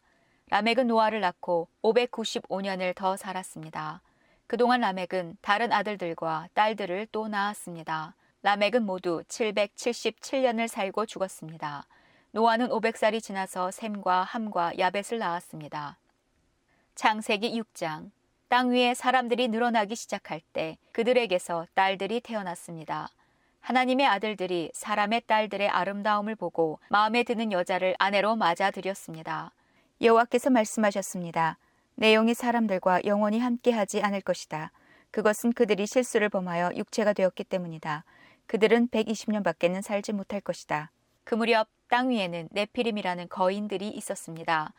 라멕은 0.49 0.87
노아를 0.87 1.19
낳고 1.19 1.67
595년을 1.81 2.95
더 2.95 3.17
살았습니다. 3.17 4.01
그동안 4.45 4.81
라멕은 4.81 5.37
다른 5.41 5.73
아들들과 5.73 6.47
딸들을 6.53 7.07
또 7.11 7.27
낳았습니다. 7.27 8.15
라멕은 8.43 8.85
모두 8.85 9.23
777년을 9.27 10.67
살고 10.67 11.05
죽었습니다. 11.05 11.85
노아는 12.37 12.69
500살이 12.69 13.19
지나서 13.19 13.71
샘과 13.71 14.21
함과 14.21 14.77
야벳을 14.77 15.17
낳았습니다. 15.17 15.97
창세기 16.93 17.59
6장 17.59 18.11
땅 18.47 18.69
위에 18.69 18.93
사람들이 18.93 19.47
늘어나기 19.47 19.95
시작할 19.95 20.41
때 20.53 20.77
그들에게서 20.91 21.65
딸들이 21.73 22.21
태어났습니다. 22.21 23.09
하나님의 23.61 24.05
아들들이 24.05 24.69
사람의 24.75 25.23
딸들의 25.25 25.67
아름다움을 25.67 26.35
보고 26.35 26.77
마음에 26.89 27.23
드는 27.23 27.51
여자를 27.51 27.95
아내로 27.97 28.35
맞아들였습니다. 28.35 29.51
여호와께서 29.99 30.51
말씀하셨습니다. 30.51 31.57
내용이 31.95 32.35
사람들과 32.35 33.01
영원히 33.05 33.39
함께하지 33.39 34.03
않을 34.03 34.21
것이다. 34.21 34.71
그것은 35.09 35.53
그들이 35.53 35.87
실수를 35.87 36.29
범하여 36.29 36.73
육체가 36.75 37.13
되었기 37.13 37.45
때문이다. 37.45 38.03
그들은 38.45 38.89
120년밖에는 38.89 39.81
살지 39.81 40.13
못할 40.13 40.39
것이다. 40.39 40.91
그 41.23 41.33
무렵 41.33 41.67
땅 41.89 42.09
위에는 42.09 42.49
네피림이라는 42.51 43.29
거인들이 43.29 43.89
있었습니다. 43.89 44.73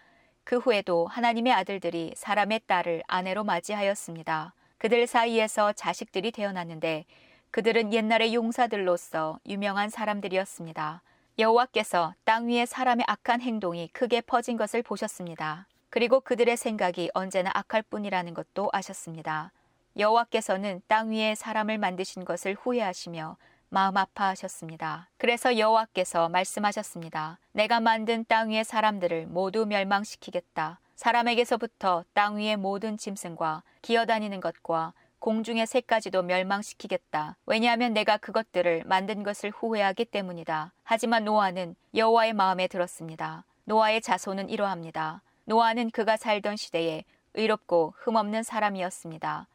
그 0.44 0.59
후에도 0.59 1.07
하나님의 1.07 1.53
아들들이 1.53 2.12
사람의 2.16 2.62
딸을 2.66 3.03
아내로 3.07 3.44
맞이하였습니다. 3.44 4.55
그들 4.79 5.07
사이에서 5.07 5.73
자식들이 5.73 6.31
태어났는데 6.33 7.05
그들은 7.51 7.92
옛날의 7.92 8.35
용사들로서 8.35 9.40
유명한 9.47 9.88
사람들이었습니다. 9.88 11.03
여호와께서 11.38 12.14
땅 12.25 12.49
위에 12.49 12.66
사람의 12.66 13.05
악한 13.09 13.40
행동이 13.40 13.88
크게 13.88 14.21
퍼진 14.23 14.57
것을 14.57 14.83
보셨습니다. 14.83 15.66
그리고 15.90 16.21
그들의 16.21 16.57
생각이 16.57 17.11
언제나 17.14 17.51
악할 17.55 17.83
뿐이라는 17.83 18.35
것도 18.35 18.71
아셨습니다. 18.73 19.53
여호와께서는 19.97 20.83
땅 20.87 21.11
위에 21.11 21.35
사람을 21.35 21.79
만드신 21.79 22.25
것을 22.25 22.55
후회하시며 22.55 23.37
마음 23.70 23.96
아파하셨습니다. 23.96 25.09
그래서 25.18 25.59
여호와께서 25.59 26.28
말씀하셨습니다. 26.28 27.38
내가 27.52 27.81
만든 27.81 28.24
땅 28.26 28.50
위의 28.50 28.64
사람들을 28.64 29.26
모두 29.26 29.66
멸망시키겠다. 29.66 30.81
사람에게서부터 30.96 32.04
땅 32.12 32.38
위의 32.38 32.57
모든 32.57 32.96
짐승과 32.96 33.62
기어다니는 33.83 34.40
것과 34.40 34.94
공중의 35.18 35.66
새까지도 35.66 36.22
멸망시키겠다. 36.22 37.37
왜냐하면 37.46 37.92
내가 37.92 38.16
그것들을 38.16 38.85
만든 38.87 39.22
것을 39.22 39.50
후회하기 39.50 40.07
때문이다. 40.07 40.72
하지만 40.85 41.24
노아는 41.24 41.74
여호와의 41.94 42.33
마음에 42.33 42.68
들었습니다. 42.68 43.44
노아의 43.64 44.00
자손은 44.00 44.48
이러합니다. 44.48 45.22
노아는 45.44 45.90
그가 45.90 46.16
살던 46.16 46.57
시대에 46.57 47.04
의롭고 47.35 47.94
흠없는 47.98 48.42
사람이었습니다. 48.42 49.46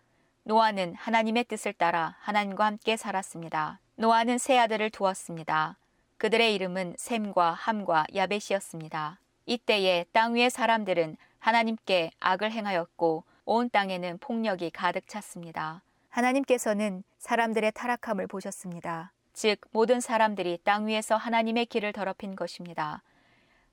노아는 0.43 0.95
하나님의 0.95 1.45
뜻을 1.45 1.73
따라 1.73 2.15
하나님과 2.19 2.65
함께 2.65 2.97
살았습니다. 2.97 3.79
노아는 3.95 4.39
세 4.39 4.57
아들을 4.57 4.89
두었습니다. 4.89 5.77
그들의 6.17 6.55
이름은 6.55 6.95
셈과 6.97 7.51
함과 7.51 8.05
야벳이었습니다. 8.15 9.19
이때에 9.45 10.05
땅 10.11 10.33
위의 10.33 10.49
사람들은 10.49 11.15
하나님께 11.37 12.09
악을 12.19 12.51
행하였고 12.51 13.23
온 13.45 13.69
땅에는 13.69 14.17
폭력이 14.17 14.71
가득 14.71 15.07
찼습니다. 15.07 15.83
하나님께서는 16.09 17.03
사람들의 17.19 17.71
타락함을 17.73 18.25
보셨습니다. 18.25 19.11
즉 19.33 19.59
모든 19.71 19.99
사람들이 19.99 20.59
땅 20.63 20.87
위에서 20.87 21.15
하나님의 21.15 21.67
길을 21.67 21.93
더럽힌 21.93 22.35
것입니다. 22.35 23.03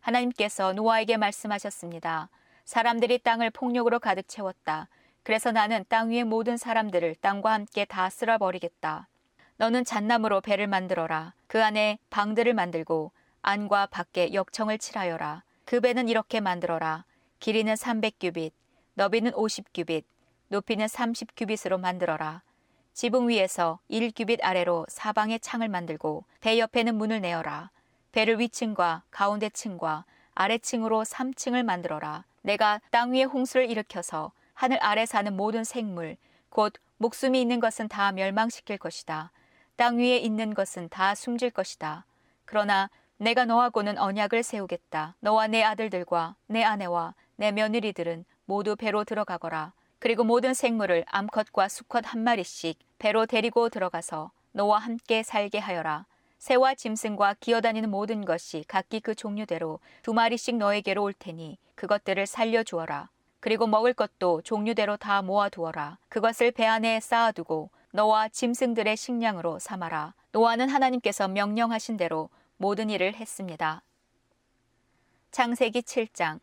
하나님께서 0.01 0.75
노아에게 0.75 1.17
말씀하셨습니다. 1.17 2.29
사람들이 2.67 3.19
땅을 3.21 3.51
폭력으로 3.51 3.99
가득 3.99 4.29
채웠다. 4.29 4.89
그래서 5.23 5.51
나는 5.51 5.85
땅 5.89 6.11
위의 6.11 6.25
모든 6.25 6.59
사람들을 6.59 7.15
땅과 7.23 7.53
함께 7.53 7.87
다 7.87 8.11
쓸어버리겠다. 8.11 9.09
너는 9.61 9.85
잣나무로 9.85 10.41
배를 10.41 10.69
만들어라. 10.69 11.35
그 11.47 11.63
안에 11.63 11.99
방들을 12.09 12.55
만들고 12.55 13.13
안과 13.43 13.85
밖에 13.85 14.33
역청을 14.33 14.79
칠하여라. 14.79 15.43
그 15.67 15.83
배는 15.83 16.09
이렇게 16.09 16.41
만들어라. 16.41 17.05
길이는 17.41 17.75
300규빗, 17.75 18.53
너비는 18.95 19.33
50규빗, 19.33 20.05
높이는 20.49 20.87
30규빗으로 20.87 21.79
만들어라. 21.79 22.41
지붕 22.95 23.29
위에서 23.29 23.81
1규빗 23.91 24.39
아래로 24.43 24.87
사방에 24.89 25.37
창을 25.37 25.69
만들고 25.69 26.25
배 26.41 26.59
옆에는 26.59 26.95
문을 26.95 27.21
내어라. 27.21 27.71
배를 28.13 28.41
위층과 28.41 29.03
가운데 29.11 29.51
층과 29.51 30.07
아래층으로 30.37 31.03
3층을 31.03 31.65
만들어라. 31.65 32.25
내가 32.41 32.81
땅 32.91 33.13
위에 33.13 33.25
홍수를 33.25 33.71
일으켜서 33.71 34.33
하늘 34.55 34.83
아래 34.83 35.05
사는 35.05 35.37
모든 35.37 35.65
생물, 35.65 36.17
곧 36.49 36.73
목숨이 36.97 37.39
있는 37.39 37.61
것은 37.61 37.89
다 37.89 38.11
멸망시킬 38.13 38.79
것이다. 38.79 39.33
땅 39.81 39.97
위에 39.97 40.19
있는 40.19 40.53
것은 40.53 40.91
다 40.91 41.15
숨질 41.15 41.49
것이다. 41.49 42.05
그러나 42.45 42.91
내가 43.17 43.47
너하고는 43.47 43.97
언약을 43.97 44.43
세우겠다. 44.43 45.17
너와 45.21 45.47
내 45.47 45.63
아들들과 45.63 46.37
내 46.49 46.63
아내와 46.63 47.15
내 47.37 47.51
며느리들은 47.51 48.27
모두 48.45 48.77
배로 48.77 49.05
들어가거라. 49.05 49.73
그리고 49.99 50.23
모든 50.23 50.53
생물을 50.53 51.07
암컷과 51.09 51.69
수컷 51.69 52.05
한 52.13 52.23
마리씩 52.23 52.79
배로 52.99 53.25
데리고 53.25 53.71
들어가서 53.71 54.33
너와 54.53 54.81
함께 54.81 55.23
살게 55.23 55.59
하여라. 55.59 56.05
새와 56.37 56.75
짐승과 56.75 57.37
기어다니는 57.41 57.89
모든 57.89 58.27
것이 58.27 58.67
각기 58.69 59.01
그 59.01 59.15
종류대로 59.15 59.81
두 60.03 60.13
마리씩 60.13 60.59
너에게로 60.59 61.03
올 61.03 61.15
테니 61.15 61.57
그것들을 61.75 62.27
살려 62.27 62.63
주어라. 62.65 63.09
그리고 63.41 63.67
먹을 63.67 63.95
것도 63.95 64.43
종류대로 64.43 64.99
다 64.99 65.23
모아 65.23 65.49
두어라. 65.49 65.97
그것을 66.11 66.51
배 66.51 66.67
안에 66.67 67.01
쌓아두고 67.01 67.71
너와 67.93 68.29
짐승들의 68.29 68.97
식량으로 68.97 69.59
삼아라. 69.59 70.15
노아는 70.33 70.69
하나님께서 70.69 71.27
명령하신 71.27 71.97
대로 71.97 72.31
모든 72.57 72.89
일을 72.89 73.15
했습니다. 73.15 73.83
창세기 75.33 75.83
7장 75.83 76.41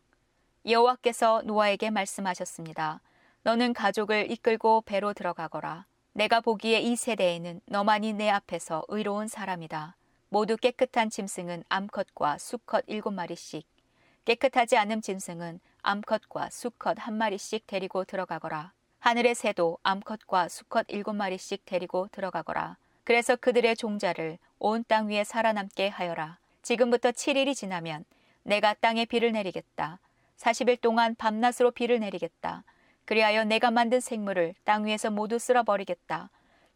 여호와께서 0.66 1.42
노아에게 1.44 1.90
말씀하셨습니다. 1.90 3.00
너는 3.42 3.72
가족을 3.72 4.30
이끌고 4.30 4.82
배로 4.82 5.14
들어가거라. 5.14 5.86
내가 6.12 6.40
보기에 6.40 6.80
이 6.80 6.96
세대에는 6.96 7.60
너만이 7.66 8.12
내 8.12 8.28
앞에서 8.28 8.84
의로운 8.88 9.28
사람이다. 9.28 9.96
모두 10.28 10.56
깨끗한 10.56 11.08
짐승은 11.08 11.64
암컷과 11.68 12.38
수컷 12.38 12.84
일곱 12.88 13.12
마리씩, 13.12 13.66
깨끗하지 14.26 14.76
않은 14.76 15.00
짐승은 15.00 15.60
암컷과 15.80 16.50
수컷 16.50 16.98
한 16.98 17.14
마리씩 17.14 17.66
데리고 17.66 18.04
들어가거라. 18.04 18.72
하늘의 19.00 19.34
새도 19.34 19.78
암컷과 19.82 20.48
수컷 20.48 20.86
일곱 20.88 21.14
마리씩 21.14 21.64
데리고 21.64 22.08
들어가거라. 22.12 22.76
그래서 23.04 23.36
그들의 23.36 23.76
종자를 23.76 24.38
온 24.58 24.82
땅 24.84 25.08
위에 25.08 25.24
살아남게 25.24 25.88
하여라. 25.88 26.38
지금부터 26.62 27.10
7일이 27.12 27.54
지나면 27.54 28.04
내가 28.42 28.74
땅에 28.74 29.04
비를 29.04 29.32
내리겠다. 29.32 29.98
40일 30.36 30.80
동안 30.80 31.14
밤낮으로 31.14 31.70
비를 31.70 32.00
내리겠다. 32.00 32.64
그리하여 33.04 33.44
내가 33.44 33.70
만든 33.70 34.00
생물을 34.00 34.54
땅 34.64 34.84
위에서 34.84 35.10
모두 35.10 35.38
쓸어버리겠다. 35.38 36.30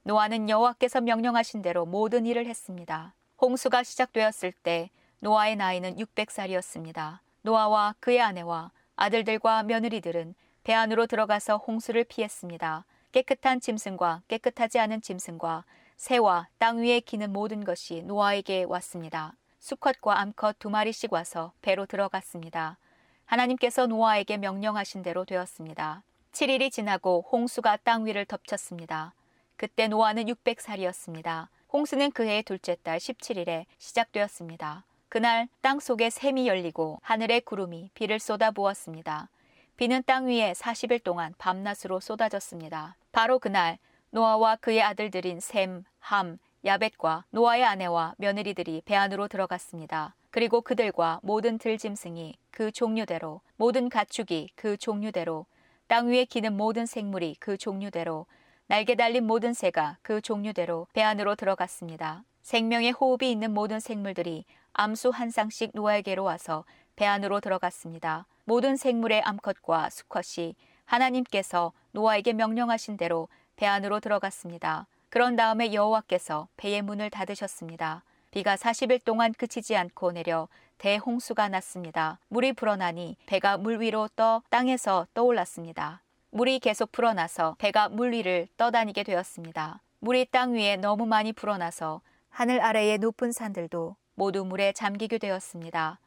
노아는 0.05 0.49
여호와께서 0.49 1.01
명령하신 1.01 1.61
대로 1.63 1.85
모든 1.85 2.25
일을 2.25 2.47
했습니다. 2.47 3.15
홍수가 3.41 3.83
시작되었을 3.83 4.53
때 4.53 4.91
노아의 5.19 5.57
나이는 5.57 5.97
600살이었습니다. 5.97 7.19
노아와 7.43 7.95
그의 8.01 8.21
아내와 8.21 8.71
아들들과 8.97 9.65
며느리들은 9.65 10.35
배 10.65 10.75
안으로 10.75 11.07
들어가서 11.07 11.57
홍수를 11.57 12.05
피했습니다. 12.05 12.85
깨끗한 13.11 13.61
짐승과 13.61 14.23
깨끗하지 14.29 14.79
않은 14.79 15.03
짐승과 15.03 15.65
새와 15.97 16.49
땅 16.59 16.79
위에 16.79 17.01
기는 17.01 17.33
모든 17.33 17.65
것이 17.65 18.03
노아에게 18.03 18.65
왔습니다. 18.65 19.35
수컷과 19.59 20.21
암컷 20.21 20.59
두 20.59 20.71
마리씩 20.71 21.13
와서 21.13 21.53
배로 21.63 21.87
들어갔습니다. 21.87 22.79
하나님께서 23.27 23.87
노아에게 23.87 24.37
명령하신 24.37 25.03
대로 25.03 25.25
되었습니다. 25.25 26.03
7일이 26.33 26.71
지나고 26.71 27.25
홍수가 27.31 27.79
땅 27.85 28.07
위를 28.07 28.25
덮쳤습니다. 28.25 29.15
그때 29.57 29.89
노아는 29.89 30.25
600살이었습니다. 30.27 31.49
홍수는 31.73 32.11
그해의 32.13 32.43
둘째 32.43 32.77
달 32.83 32.99
17일에 32.99 33.67
시작되었습니다. 33.79 34.85
그날 35.09 35.49
땅 35.61 35.79
속에 35.79 36.11
샘이 36.11 36.49
열리고 36.49 36.99
하늘의 37.03 37.43
구름이 37.43 37.91
비를 37.95 38.19
쏟아 38.19 38.51
부었습니다. 38.51 39.29
비는 39.77 40.03
땅 40.07 40.27
위에 40.27 40.53
40일 40.53 41.03
동안 41.03 41.35
밤낮으로 41.39 42.01
쏟아졌습니다. 42.01 42.97
바로 43.11 43.39
그날 43.39 43.79
노아와 44.11 44.57
그의 44.57 44.83
아들들인 44.83 45.41
셈, 45.41 45.85
함, 45.99 46.39
야벳과 46.65 47.25
노아의 47.31 47.65
아내와 47.65 48.15
며느리들이 48.19 48.83
배 48.85 48.95
안으로 48.95 49.27
들어갔습니다. 49.29 50.15
그리고 50.31 50.61
그들과 50.61 51.21
모든 51.23 51.59
들짐승이 51.59 52.37
그 52.51 52.71
종류대로, 52.71 53.41
모든 53.57 53.89
가축이 53.89 54.51
그 54.55 54.77
종류대로, 54.77 55.47
땅 55.89 56.09
위에 56.09 56.25
기는 56.25 56.57
모든 56.57 56.87
생물이 56.87 57.37
그 57.41 57.57
종류대로, 57.57 58.27
날개 58.67 58.95
달린 58.95 59.27
모든 59.27 59.53
새가 59.53 59.99
그 60.03 60.21
종류대로 60.21 60.87
배 60.93 61.03
안으로 61.03 61.35
들어갔습니다. 61.35 62.25
생명의 62.43 62.93
호흡이 62.93 63.31
있는 63.31 63.53
모든 63.53 63.81
생물들이 63.81 64.45
암수 64.73 65.11
한 65.11 65.31
쌍씩 65.31 65.73
노아에게로 65.75 66.25
와서 66.25 66.65
배 66.97 67.05
안으로 67.05 67.41
들어갔습니다. 67.41 68.27
모든 68.45 68.77
생물의 68.77 69.23
암컷과 69.23 69.91
수컷이 69.91 70.55
하나님께서 70.85 71.73
노아에게 71.93 72.33
명령하신 72.33 72.97
대로 72.97 73.29
배 73.57 73.67
안으로 73.67 74.01
들어갔습니다. 74.01 74.87
그런 75.09 75.37
다음에 75.37 75.73
여호와께서 75.73 76.49
배의 76.57 76.83
문을 76.83 77.11
닫으셨습니다. 77.11 78.03
비가 78.31 78.57
40일 78.57 79.05
동안 79.05 79.33
그치지 79.33 79.77
않고 79.77 80.13
내려 80.13 80.49
대홍수가 80.79 81.49
났습니다. 81.51 82.19
물이 82.29 82.55
불어나니 82.55 83.17
배가 83.27 83.59
물 83.59 83.81
위로 83.81 84.09
떠 84.17 84.43
땅에서 84.51 85.07
떠올랐습니다. 85.15 86.03
물이 86.31 86.61
계속 86.61 86.91
불어나서 86.91 87.57
배가 87.59 87.91
물 87.91 88.13
위를 88.13 88.49
떠다니게 88.57 89.03
되었습니다. 89.03 89.81
물이 90.01 90.27
땅 90.31 90.55
위에 90.55 90.77
너무 90.77 91.07
많이 91.07 91.33
불어나서 91.33 92.01
하늘 92.31 92.61
아래의 92.63 92.99
높은 92.99 93.31
산들도 93.31 93.95
모두 94.15 94.45
물에 94.45 94.73
잠기게 94.73 95.19
되었습니다. 95.19 95.99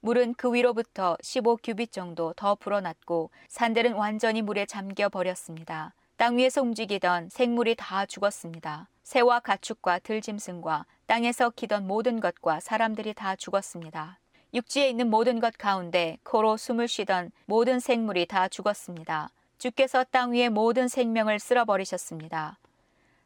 물은 0.00 0.34
그 0.34 0.52
위로부터 0.52 1.16
15규빗 1.22 1.92
정도 1.92 2.32
더 2.34 2.54
불어났고 2.54 3.30
산들은 3.48 3.92
완전히 3.94 4.40
물에 4.40 4.64
잠겨 4.66 5.08
버렸습니다. 5.08 5.92
땅 6.16 6.38
위에서 6.38 6.62
움직이던 6.62 7.28
생물이 7.28 7.74
다 7.76 8.06
죽었습니다. 8.06 8.88
새와 9.02 9.40
가축과 9.40 9.98
들짐승과 10.00 10.86
땅에서 11.06 11.50
기던 11.50 11.86
모든 11.86 12.20
것과 12.20 12.60
사람들이 12.60 13.14
다 13.14 13.36
죽었습니다. 13.36 14.18
육지에 14.54 14.88
있는 14.88 15.10
모든 15.10 15.38
것 15.38 15.56
가운데 15.58 16.18
코로 16.22 16.56
숨을 16.56 16.88
쉬던 16.88 17.30
모든 17.46 17.78
생물이 17.78 18.26
다 18.26 18.48
죽었습니다. 18.48 19.30
주께서 19.58 20.04
땅 20.10 20.32
위의 20.32 20.48
모든 20.48 20.88
생명을 20.88 21.38
쓸어버리셨습니다. 21.38 22.58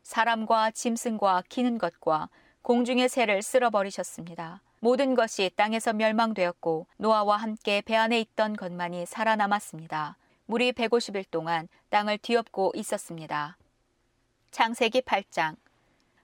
사람과 0.02 0.70
짐승과 0.72 1.44
기는 1.48 1.78
것과 1.78 2.28
공중의 2.62 3.08
새를 3.08 3.42
쓸어버리셨습니다. 3.42 4.60
모든 4.84 5.14
것이 5.14 5.50
땅에서 5.56 5.94
멸망되었고 5.94 6.86
노아와 6.98 7.38
함께 7.38 7.80
배 7.80 7.96
안에 7.96 8.20
있던 8.20 8.52
것만이 8.52 9.06
살아남았습니다. 9.06 10.18
물이 10.44 10.72
150일 10.72 11.24
동안 11.30 11.68
땅을 11.88 12.18
뒤엎고 12.18 12.72
있었습니다. 12.74 13.56
창세기 14.50 15.00
8장 15.00 15.56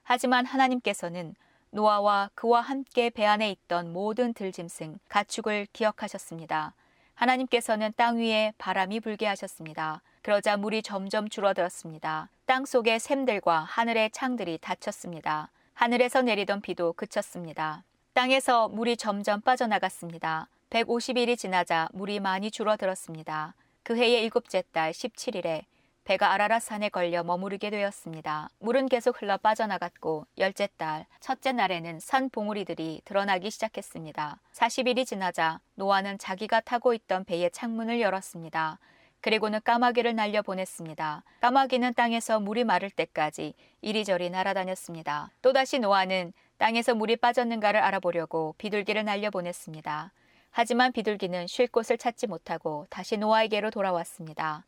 하지만 0.03 0.45
하나님께서는 0.45 1.33
노아와 1.71 2.29
그와 2.35 2.61
함께 2.61 3.09
배 3.09 3.25
안에 3.25 3.49
있던 3.49 3.91
모든 3.93 4.31
들짐승, 4.31 4.99
가축을 5.09 5.65
기억하셨습니다. 5.73 6.75
하나님께서는 7.15 7.93
땅 7.97 8.19
위에 8.19 8.53
바람이 8.59 8.99
불게 8.99 9.25
하셨습니다. 9.25 10.03
그러자 10.21 10.57
물이 10.57 10.83
점점 10.83 11.29
줄어들었습니다. 11.29 12.29
땅 12.45 12.65
속의 12.65 12.99
샘들과 12.99 13.61
하늘의 13.61 14.11
창들이 14.11 14.59
닫혔습니다. 14.59 15.49
하늘에서 15.73 16.21
내리던 16.21 16.61
비도 16.61 16.93
그쳤습니다. 16.93 17.83
땅에서 18.13 18.67
물이 18.67 18.97
점점 18.97 19.39
빠져나갔습니다. 19.39 20.49
150일이 20.69 21.37
지나자 21.37 21.87
물이 21.93 22.19
많이 22.19 22.51
줄어들었습니다. 22.51 23.55
그 23.83 23.95
해의 23.95 24.23
일곱째 24.23 24.63
달 24.73 24.91
17일에 24.91 25.63
배가 26.03 26.35
아라랏 26.35 26.59
산에 26.59 26.89
걸려 26.89 27.23
머무르게 27.23 27.69
되었습니다. 27.69 28.49
물은 28.59 28.89
계속 28.89 29.21
흘러 29.21 29.37
빠져나갔고 29.37 30.25
열째 30.39 30.67
달 30.75 31.05
첫째 31.21 31.53
날에는 31.53 32.01
산 32.01 32.29
봉우리들이 32.29 33.01
드러나기 33.05 33.49
시작했습니다. 33.49 34.39
40일이 34.51 35.05
지나자 35.05 35.61
노아는 35.75 36.17
자기가 36.17 36.59
타고 36.61 36.93
있던 36.93 37.23
배의 37.23 37.49
창문을 37.51 38.01
열었습니다. 38.01 38.79
그리고는 39.21 39.59
까마귀를 39.63 40.15
날려 40.15 40.41
보냈습니다. 40.41 41.23
까마귀는 41.39 41.93
땅에서 41.93 42.39
물이 42.41 42.65
마를 42.65 42.89
때까지 42.89 43.53
이리저리 43.81 44.31
날아다녔습니다. 44.31 45.29
또다시 45.41 45.79
노아는 45.79 46.33
땅에서 46.61 46.93
물이 46.93 47.15
빠졌는가를 47.15 47.79
알아보려고 47.79 48.53
비둘기를 48.59 49.03
날려 49.03 49.31
보냈습니다. 49.31 50.11
하지만 50.51 50.91
비둘기는 50.91 51.47
쉴 51.47 51.65
곳을 51.65 51.97
찾지 51.97 52.27
못하고 52.27 52.85
다시 52.91 53.17
노아에게로 53.17 53.71
돌아왔습니다. 53.71 54.63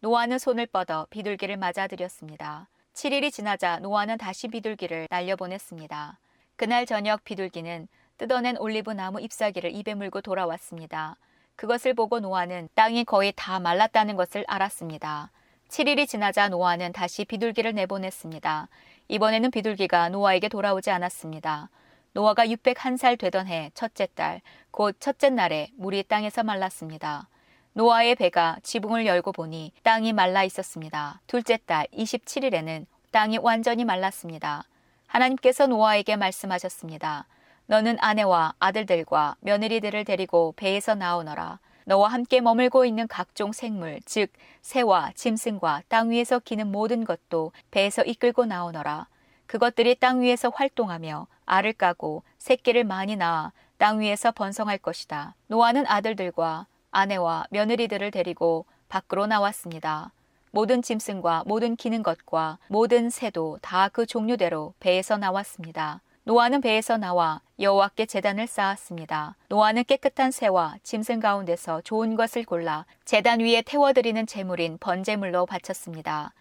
노아는 0.00 0.38
손을 0.38 0.64
뻗어 0.64 1.06
비둘기를 1.10 1.58
맞아들였습니다. 1.58 2.68
7일이 2.94 3.30
지나자 3.30 3.78
노아는 3.80 4.16
다시 4.16 4.48
비둘기를 4.48 5.08
날려보냈습니다. 5.10 6.18
그날 6.56 6.86
저녁 6.86 7.22
비둘기는 7.24 7.88
뜯어낸 8.16 8.56
올리브 8.56 8.92
나무 8.92 9.20
잎사귀를 9.20 9.74
입에 9.74 9.92
물고 9.92 10.22
돌아왔습니다. 10.22 11.18
그것을 11.56 11.92
보고 11.92 12.20
노아는 12.20 12.70
땅이 12.74 13.04
거의 13.04 13.34
다 13.36 13.60
말랐다는 13.60 14.16
것을 14.16 14.46
알았습니다. 14.48 15.30
7일이 15.68 16.08
지나자 16.08 16.48
노아는 16.48 16.92
다시 16.92 17.26
비둘기를 17.26 17.74
내보냈습니다. 17.74 18.68
이번에는 19.08 19.50
비둘기가 19.50 20.08
노아에게 20.08 20.48
돌아오지 20.48 20.90
않았습니다. 20.90 21.70
노아가 22.12 22.46
601살 22.46 23.18
되던 23.18 23.48
해 23.48 23.70
첫째 23.74 24.06
달, 24.14 24.40
곧 24.70 24.96
첫째 25.00 25.30
날에 25.30 25.70
물이 25.76 26.04
땅에서 26.04 26.42
말랐습니다. 26.42 27.28
노아의 27.72 28.14
배가 28.14 28.56
지붕을 28.62 29.04
열고 29.04 29.32
보니 29.32 29.72
땅이 29.82 30.12
말라 30.12 30.44
있었습니다. 30.44 31.20
둘째 31.26 31.58
달 31.66 31.86
27일에는 31.92 32.86
땅이 33.10 33.38
완전히 33.38 33.84
말랐습니다. 33.84 34.64
하나님께서 35.08 35.66
노아에게 35.66 36.16
말씀하셨습니다. 36.16 37.26
너는 37.66 37.96
아내와 38.00 38.54
아들들과 38.58 39.36
며느리들을 39.40 40.04
데리고 40.04 40.52
배에서 40.56 40.94
나오너라. 40.94 41.58
너와 41.84 42.08
함께 42.08 42.40
머물고 42.40 42.84
있는 42.84 43.06
각종 43.08 43.52
생물, 43.52 44.00
즉 44.04 44.30
새와 44.62 45.12
짐승과 45.14 45.82
땅 45.88 46.10
위에서 46.10 46.38
기는 46.38 46.70
모든 46.72 47.04
것도 47.04 47.52
배에서 47.70 48.02
이끌고 48.02 48.46
나오너라. 48.46 49.08
그것들이 49.46 49.96
땅 49.96 50.22
위에서 50.22 50.50
활동하며 50.54 51.26
알을 51.46 51.74
까고 51.74 52.22
새끼를 52.38 52.84
많이 52.84 53.16
낳아 53.16 53.52
땅 53.76 54.00
위에서 54.00 54.32
번성할 54.32 54.78
것이다. 54.78 55.34
노아는 55.48 55.86
아들들과 55.86 56.66
아내와 56.90 57.46
며느리들을 57.50 58.10
데리고 58.10 58.64
밖으로 58.88 59.26
나왔습니다. 59.26 60.12
모든 60.52 60.82
짐승과 60.82 61.44
모든 61.46 61.74
기는 61.76 62.02
것과 62.02 62.58
모든 62.68 63.10
새도 63.10 63.58
다 63.60 63.88
그 63.92 64.06
종류대로 64.06 64.72
배에서 64.80 65.18
나왔습니다. 65.18 66.00
노아는 66.26 66.62
배에서 66.62 66.96
나와 66.96 67.42
여호와께 67.60 68.06
제단을 68.06 68.46
쌓았습니다. 68.46 69.36
노아는 69.50 69.84
깨끗한 69.84 70.30
새와 70.30 70.76
짐승 70.82 71.20
가운데서 71.20 71.82
좋은 71.82 72.16
것을 72.16 72.44
골라 72.44 72.86
제단 73.04 73.40
위에 73.40 73.60
태워드리는 73.60 74.26
제물인 74.26 74.78
번제물로 74.78 75.44
바쳤습니다. 75.44 76.32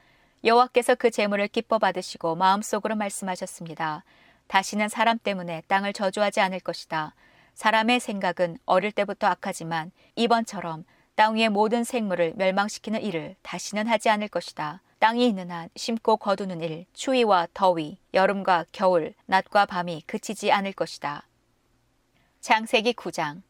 여호와께서 0.45 0.95
그 0.95 1.11
제물을 1.11 1.49
기뻐 1.49 1.79
받으시고 1.79 2.35
마음속으로 2.35 2.95
말씀하셨습니다. 2.95 4.05
다시는 4.47 4.87
사람 4.87 5.19
때문에 5.19 5.63
땅을 5.67 5.91
저주하지 5.91 6.39
않을 6.39 6.61
것이다. 6.61 7.13
사람의 7.53 7.99
생각은 7.99 8.59
어릴 8.65 8.93
때부터 8.93 9.27
악하지만 9.27 9.91
이번처럼 10.15 10.85
땅 11.15 11.35
위의 11.35 11.49
모든 11.49 11.83
생물을 11.83 12.35
멸망시키는 12.37 13.01
일을 13.01 13.35
다시는 13.41 13.87
하지 13.87 14.09
않을 14.09 14.29
것이다. 14.29 14.79
땅이 15.03 15.27
있는 15.27 15.51
한 15.51 15.67
심고 15.75 16.15
거두는 16.15 16.61
일, 16.61 16.85
추위와 16.93 17.49
더위, 17.53 17.97
여름과 18.13 18.67
겨울, 18.71 19.13
낮과 19.25 19.65
밤이 19.65 20.03
그치지 20.07 20.49
않을 20.53 20.71
것이다. 20.71 21.27
창세기 22.39 22.93
9장 22.93 23.41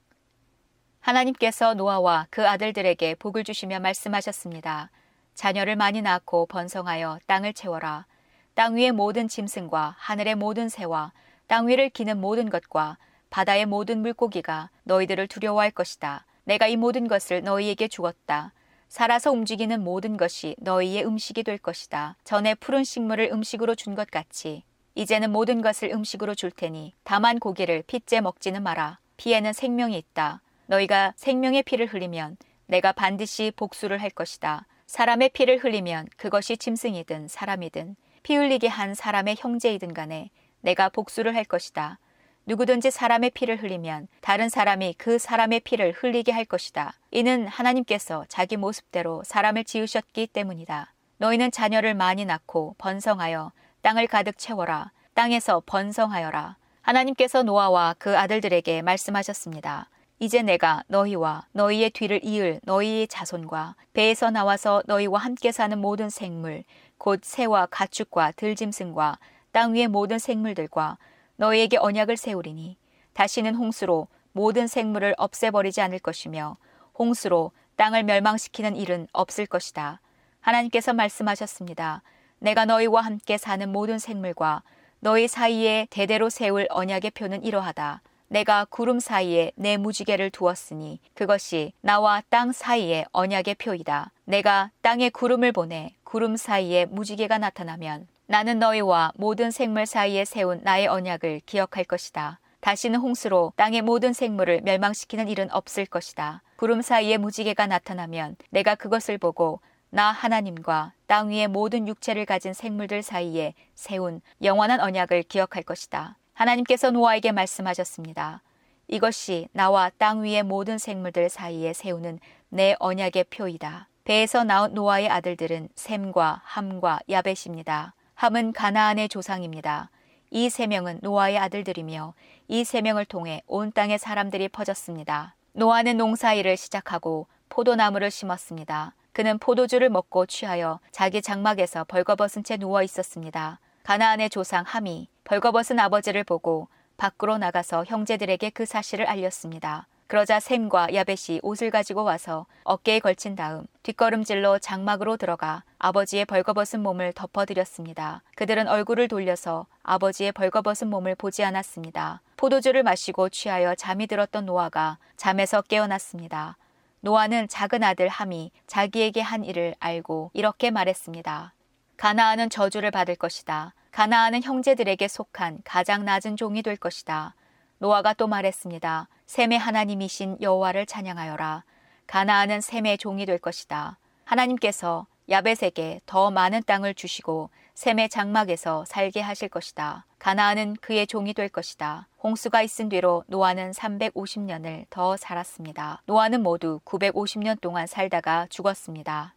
하나님께서 1.00 1.76
노아와 1.76 2.26
그 2.32 2.50
아들들에게 2.50 3.14
복을 3.20 3.44
주시며 3.44 3.82
말씀하셨습니다. 3.82 4.90
자녀를 5.36 5.76
많이 5.76 6.02
낳고 6.02 6.48
번성하여 6.48 7.20
땅을 7.28 7.54
채워라. 7.54 8.08
땅 8.56 8.76
위의 8.76 8.92
모든 8.92 9.28
짐승과 9.28 9.98
하늘의 10.00 10.34
모든 10.34 10.70
새와 10.70 11.12
땅 11.46 11.68
위를 11.68 11.92
기는 11.92 12.20
모든 12.20 12.50
것과 12.50 12.98
바다의 13.30 13.68
모든 13.68 14.02
물고기가 14.02 14.72
너희들을 14.86 15.28
두려워할 15.28 15.70
것이다. 15.70 16.26
내가 16.46 16.66
이 16.66 16.78
모든 16.78 17.08
것을 17.08 17.44
너희에게 17.44 17.90
주었다. 17.90 18.54
살아서 18.94 19.32
움직이는 19.32 19.84
모든 19.84 20.18
것이 20.18 20.56
너희의 20.60 21.04
음식이 21.04 21.42
될 21.42 21.58
것이다. 21.58 22.16
전에 22.24 22.54
푸른 22.54 22.84
식물을 22.84 23.32
음식으로 23.34 23.74
준 23.74 23.96
것 23.96 24.12
같이 24.12 24.62
이제는 24.94 25.32
모든 25.32 25.64
것을 25.64 25.90
음식으로 25.90 26.36
줄 26.36 26.52
테니 26.52 26.94
다만 27.04 27.40
고기를 27.40 27.84
핏째 27.88 28.22
먹지는 28.22 28.62
마라. 28.62 29.00
피에는 29.18 29.52
생명이 29.52 29.98
있다. 29.98 30.44
너희가 30.68 31.14
생명의 31.16 31.64
피를 31.64 31.88
흘리면 31.88 32.38
내가 32.68 32.92
반드시 32.92 33.52
복수를 33.56 34.00
할 34.00 34.12
것이다. 34.12 34.68
사람의 34.86 35.30
피를 35.30 35.58
흘리면 35.58 36.10
그것이 36.16 36.56
짐승이든 36.58 37.30
사람이든 37.30 37.96
피 38.22 38.36
흘리게 38.36 38.68
한 38.68 38.94
사람의 38.94 39.38
형제이든 39.40 39.96
간에 39.96 40.30
내가 40.62 40.90
복수를 40.90 41.36
할 41.36 41.46
것이다. 41.46 41.98
누구든지 42.46 42.92
사람의 42.92 43.30
피를 43.32 43.62
흘리면 43.62 44.08
다른 44.22 44.50
사람이 44.50 44.96
그 44.98 45.18
사람의 45.18 45.62
피를 45.62 45.94
흘리게 45.94 46.32
할 46.32 46.44
것이다. 46.44 46.94
이는 47.12 47.48
하나님께서 47.48 48.26
자기 48.28 48.58
모습대로 48.58 49.24
사람을 49.26 49.64
지으셨기 49.64 50.28
때문이다. 50.28 50.94
너희는 51.18 51.52
자녀를 51.52 51.94
많이 51.94 52.26
낳고 52.26 52.76
번성하여 52.78 53.54
땅을 53.82 54.08
가득 54.08 54.38
채워라. 54.38 54.92
땅에서 55.14 55.62
번성하여라. 55.66 56.58
하나님께서 56.82 57.44
노아와 57.44 57.96
그 57.98 58.18
아들들에게 58.18 58.82
말씀하셨습니다. 58.82 59.90
이제 60.20 60.42
내가 60.42 60.84
너희와 60.88 61.48
너희의 61.54 61.92
뒤를 61.92 62.20
이을 62.24 62.60
너희의 62.64 63.08
자손과 63.08 63.76
배에서 63.94 64.32
나와서 64.32 64.84
너희와 64.86 65.20
함께 65.20 65.52
사는 65.52 65.78
모든 65.78 66.10
생물, 66.10 66.64
곧 66.98 67.22
새와 67.24 67.68
가축과 67.68 68.34
들짐승과 68.34 69.20
땅 69.52 69.74
위의 69.74 69.88
모든 69.88 70.20
생물들과 70.20 70.98
너희에게 71.44 71.78
언약을 71.78 72.16
세우리니 72.16 72.78
다시는 73.12 73.56
홍수로 73.56 74.08
모든 74.32 74.66
생물을 74.68 75.14
없애버리지 75.18 75.82
않을 75.82 76.00
것이며 76.00 76.56
홍수로 76.98 77.52
땅을 77.76 78.04
멸망시키는 78.04 78.78
일은 78.78 79.08
없을 79.12 79.46
것이다. 79.46 80.00
하나님께서 80.40 80.94
말씀하셨습니다. 80.94 82.02
내가 82.40 82.64
너희와 82.64 83.02
함께 83.02 83.38
사는 83.38 83.70
모든 83.70 84.00
생물과 84.00 84.64
너희 85.02 85.28
사이에 85.28 85.88
대대로 85.90 86.30
세울 86.30 86.66
언약의 86.70 87.12
표는 87.12 87.44
이러하다. 87.44 88.02
내가 88.30 88.66
구름 88.70 89.02
사이에 89.02 89.52
내 89.56 89.76
무지개를 89.76 90.30
두었으니 90.30 91.02
그것이 91.14 91.74
나와 91.82 92.24
땅 92.30 92.54
사이의 92.54 93.06
언약의 93.12 93.56
표이다. 93.56 94.12
내가 94.24 94.72
땅에 94.82 95.10
구름을 95.10 95.52
보내 95.52 95.94
구름 96.06 96.38
사이에 96.38 96.86
무지개가 96.86 97.38
나타나면 97.38 98.08
나는 98.26 98.58
너희와 98.60 99.12
모든 99.16 99.52
생물 99.52 99.86
사이에 99.86 100.24
세운 100.24 100.62
나의 100.64 100.88
언약을 100.88 101.42
기억할 101.46 101.84
것이다. 101.84 102.40
다시는 102.62 103.00
홍수로 103.00 103.52
땅의 103.58 103.82
모든 103.82 104.14
생물을 104.14 104.62
멸망시키는 104.62 105.28
일은 105.28 105.52
없을 105.52 105.86
것이다. 105.86 106.42
구름 106.56 106.82
사이에 106.82 107.18
무지개가 107.18 107.68
나타나면 107.68 108.38
내가 108.50 108.76
그것을 108.76 109.18
보고 109.18 109.60
나 109.90 110.12
하나님과 110.12 110.94
땅 111.06 111.30
위의 111.30 111.50
모든 111.50 111.88
육체를 111.88 112.26
가진 112.26 112.54
생물들 112.54 113.04
사이에 113.04 113.54
세운 113.76 114.22
영원한 114.42 114.80
언약을 114.80 115.24
기억할 115.24 115.64
것이다. 115.64 116.18
하나님께서 116.34 116.92
노아에게 116.92 117.34
말씀하셨습니다. 117.34 118.42
이것이 118.88 119.50
나와 119.52 119.92
땅 119.98 120.24
위의 120.24 120.44
모든 120.44 120.78
생물들 120.78 121.30
사이에 121.30 121.74
세우는 121.74 122.20
내 122.48 122.76
언약의 122.80 123.26
표이다. 123.26 123.90
배에서 124.06 124.46
나온 124.46 124.74
노아의 124.74 125.10
아들들은 125.10 125.70
셈과 125.76 126.42
함과 126.46 127.00
야벳입니다. 127.10 127.94
함은 128.24 128.54
가나안의 128.54 129.10
조상입니다. 129.10 129.90
이 130.32 130.50
세 130.50 130.66
명은 130.66 131.00
노아의 131.02 131.38
아들들이며 131.40 132.14
이 132.48 132.64
세 132.64 132.80
명을 132.82 133.04
통해 133.04 133.42
온 133.48 133.74
땅의 133.74 134.00
사람들이 134.00 134.48
퍼졌습니다. 134.48 135.36
노아는 135.52 135.98
농사일을 135.98 136.56
시작하고 136.56 137.28
포도나무를 137.50 138.12
심었습니다. 138.12 138.96
그는 139.12 139.40
포도주를 139.40 139.90
먹고 139.90 140.26
취하여 140.26 140.80
자기 140.92 141.22
장막에서 141.22 141.84
벌거벗은 141.84 142.46
채 142.46 142.56
누워 142.56 142.82
있었습니다. 142.82 143.60
가나안의 143.84 144.30
조상 144.30 144.64
함이 144.66 145.10
벌거벗은 145.26 145.78
아버지를 145.78 146.24
보고 146.24 146.70
밖으로 146.96 147.38
나가서 147.38 147.84
형제들에게 147.84 148.52
그 148.52 148.66
사실을 148.66 149.06
알렸습니다. 149.06 149.88
그러자 150.08 150.40
셈과 150.40 150.94
야벳이 150.94 151.40
옷을 151.42 151.72
가지고 151.72 152.04
와서 152.04 152.46
어깨에 152.64 153.00
걸친 153.00 153.36
다음 153.36 153.66
뒷걸음질로 153.84 154.60
장막으로 154.60 155.18
들어가 155.18 155.64
아버지의 155.80 156.26
벌거벗은 156.26 156.82
몸을 156.82 157.14
덮어드렸습니다. 157.14 158.22
그들은 158.36 158.68
얼굴을 158.68 159.08
돌려서 159.08 159.66
아버지의 159.84 160.32
벌거벗은 160.34 160.90
몸을 160.90 161.16
보지 161.16 161.44
않았습니다. 161.44 162.22
포도주를 162.38 162.84
마시고 162.84 163.30
취하여 163.30 163.76
잠이 163.76 164.08
들었던 164.08 164.46
노아가 164.46 164.98
잠에서 165.18 165.62
깨어났습니다. 165.62 166.58
노아는 167.00 167.48
작은 167.48 167.84
아들 167.84 168.08
함이 168.08 168.52
자기에게 168.68 169.22
한 169.22 169.44
일을 169.44 169.76
알고 169.80 170.32
이렇게 170.34 170.72
말했습니다. 170.72 171.54
가나안은 171.98 172.50
저주를 172.50 172.92
받을 172.92 173.16
것이다. 173.16 173.74
가나안은 173.92 174.42
형제들에게 174.44 175.08
속한 175.08 175.60
가장 175.64 176.06
낮은 176.06 176.38
종이 176.38 176.62
될 176.62 176.78
것이다. 176.78 177.36
노아가 177.84 178.14
또 178.14 178.28
말했습니다. 178.28 179.10
셈의 179.26 179.60
하나님이신 179.60 180.38
여호와를 180.40 180.86
찬양하여라. 180.86 181.66
가나안은 182.08 182.62
셈의 182.62 182.98
종이 182.98 183.26
될 183.26 183.38
것이다. 183.38 183.98
하나님께서 184.24 185.06
야벳에게 185.30 186.00
더 186.06 186.32
많은 186.32 186.64
땅을 186.64 186.94
주시고 186.94 187.50
셈의 187.74 188.08
장막에서 188.08 188.86
살게 188.86 189.20
하실 189.20 189.50
것이다. 189.50 190.06
가나안은 190.18 190.78
그의 190.80 191.06
종이 191.08 191.34
될 191.34 191.50
것이다. 191.50 192.08
홍수가 192.24 192.62
있은 192.62 192.88
뒤로 192.88 193.26
노아는 193.28 193.72
350년을 193.72 194.86
더 194.90 195.18
살았습니다. 195.18 196.04
노아는 196.06 196.42
모두 196.42 196.80
950년 196.86 197.60
동안 197.60 197.86
살다가 197.86 198.48
죽었습니다. 198.50 199.36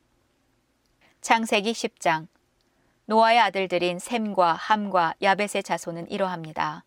창세기 1.21 1.73
10장 1.73 2.29
노아의 3.07 3.41
아들들인 3.41 3.99
셈과 3.99 4.53
함과 4.53 5.15
야벳의 5.21 5.65
자손은 5.65 6.13
이러합니다. 6.13 6.85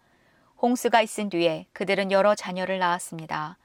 홍수가 0.61 1.01
있은 1.01 1.29
뒤에 1.29 1.67
그들은 1.71 2.11
여러 2.11 2.35
자녀를 2.35 2.79
낳았습니다. 2.79 3.57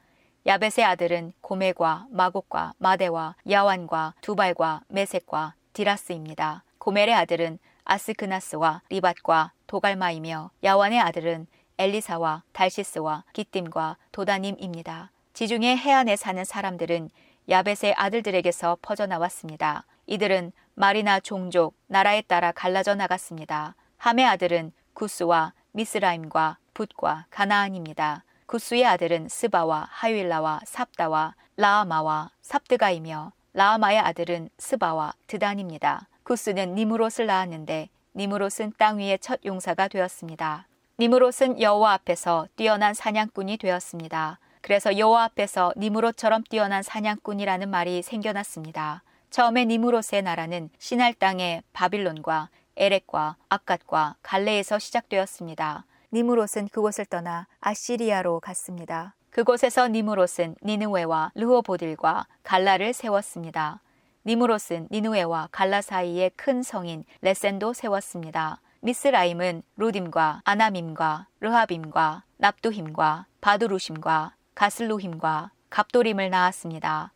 야벳의 0.47 0.85
아들은 0.85 1.33
고멜과 1.41 2.07
마곡과 2.11 2.75
마데와 2.79 3.35
야완과 3.51 4.15
두발과 4.21 4.83
메색과 4.87 5.55
디라스입니다. 5.73 6.63
고멜의 6.79 7.13
아들은 7.15 7.59
아스크나스와 7.85 8.83
리밧과 8.91 9.51
도갈마이며 9.67 10.51
야완의 10.63 11.01
아들은 11.01 11.49
엘리사와 11.79 12.45
달시스와 12.53 13.25
기띔과 13.33 13.97
도다님입니다. 14.13 15.11
지중해 15.33 15.77
해안에 15.77 16.15
사는 16.15 16.45
사람들은 16.45 17.11
야벳의 17.49 17.95
아들들에게서 17.97 18.79
퍼져나왔습니다. 18.83 19.85
이들은 20.07 20.53
말이나 20.75 21.19
종족, 21.19 21.75
나라에 21.89 22.23
따라 22.23 22.53
갈라져 22.53 22.95
나갔습니다. 22.95 23.75
함의 23.97 24.27
아들은 24.27 24.71
구스와 24.93 25.55
미스라임과 25.73 26.59
붓과 26.75 27.27
가나안입니다. 27.31 28.25
구스의 28.47 28.85
아들은 28.85 29.29
스바와 29.29 29.89
하윌라와 29.91 30.61
삽다와 30.65 31.35
라아마와 31.57 32.31
삽드가이며 32.43 33.33
라아마의 33.55 33.99
아들은 34.01 34.51
스바와 34.59 35.15
드단입니다. 35.27 36.09
구스는 36.25 36.75
니무롯을 36.75 37.27
낳았는데 37.27 37.89
니무롯은 38.17 38.75
땅 38.77 38.99
위의 38.99 39.19
첫 39.21 39.41
용사가 39.45 39.89
되었습니다. 39.89 40.67
니무롯은 40.99 41.61
여호와 41.61 41.95
앞에서 41.95 42.49
뛰어난 42.57 42.95
사냥꾼이 42.95 43.57
되었습니다. 43.57 44.39
그래서 44.61 44.97
여호와 44.97 45.25
앞에서 45.25 45.73
니무롯처럼 45.77 46.45
뛰어난 46.45 46.83
사냥꾼이라는 46.83 47.69
말이 47.69 48.03
생겨났습니다. 48.03 49.03
처음에 49.31 49.65
니무롯의 49.65 50.23
나라는 50.23 50.71
신할 50.79 51.15
땅의 51.15 51.63
바빌론과 51.73 52.51
에렉과 52.77 53.37
아갓과 53.49 54.17
갈레에서 54.23 54.79
시작되었습니다. 54.79 55.85
니무롯은 56.15 56.69
그곳을 56.71 57.07
떠나 57.07 57.49
아시리아로 57.59 58.39
갔습니다. 58.39 59.17
그곳에서 59.31 59.89
니무롯은 59.89 60.55
니느웨와 60.63 61.33
르호보딜과 61.35 62.29
갈라를 62.45 62.93
세웠습니다. 62.93 63.81
니무롯은 64.25 64.91
니느웨와 64.93 65.49
갈라 65.51 65.83
사이에 65.83 66.31
큰 66.37 66.63
성인 66.63 67.03
레센도 67.21 67.73
세웠습니다. 67.73 68.61
미스라임은 68.83 69.65
루딤과 69.77 70.43
아나밈과 70.45 71.27
르하빔과 71.41 72.23
납두힘과 72.37 73.27
바두루심과 73.41 74.37
가슬루힘과 74.55 75.51
갑도림을 75.69 76.31
낳았습니다. 76.31 77.13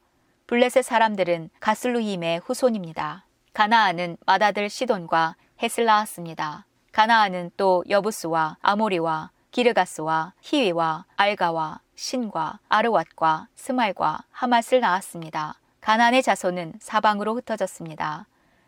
블레셋 0.49 0.85
사람들은 0.85 1.51
가슬루힘의 1.61 2.41
후손입니다. 2.41 3.27
가나안은 3.53 4.17
맏아들 4.27 4.69
시돈과 4.69 5.37
헷을 5.63 5.87
낳았습니다. 5.87 6.68
가나안은 6.93 7.53
또 7.57 7.85
여부스와 7.89 8.57
아모리와 8.61 9.31
기르가스와 9.51 10.35
히위와 10.41 11.05
알가와 11.17 11.81
신과 11.95 12.59
아르왓과 12.69 13.47
스말과 13.55 14.25
하맛을 14.31 14.81
낳았습니다. 14.81 15.55
가나안의 15.81 16.23
자손은 16.23 16.75
사방으로 16.81 17.35
흩어졌습니다. 17.35 18.27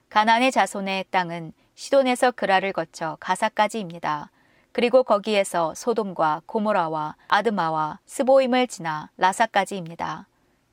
가나안의 0.08 0.52
자손의 0.52 1.04
땅은 1.10 1.52
시돈에서 1.74 2.32
그라를 2.32 2.72
거쳐 2.72 3.16
가사까지입니다. 3.20 4.30
그리고 4.72 5.02
거기에서 5.02 5.74
소돔과 5.74 6.42
고모라와 6.46 7.16
아드마와 7.28 7.98
스보임을 8.06 8.68
지나 8.68 9.10
라사까지입니다. 9.16 10.26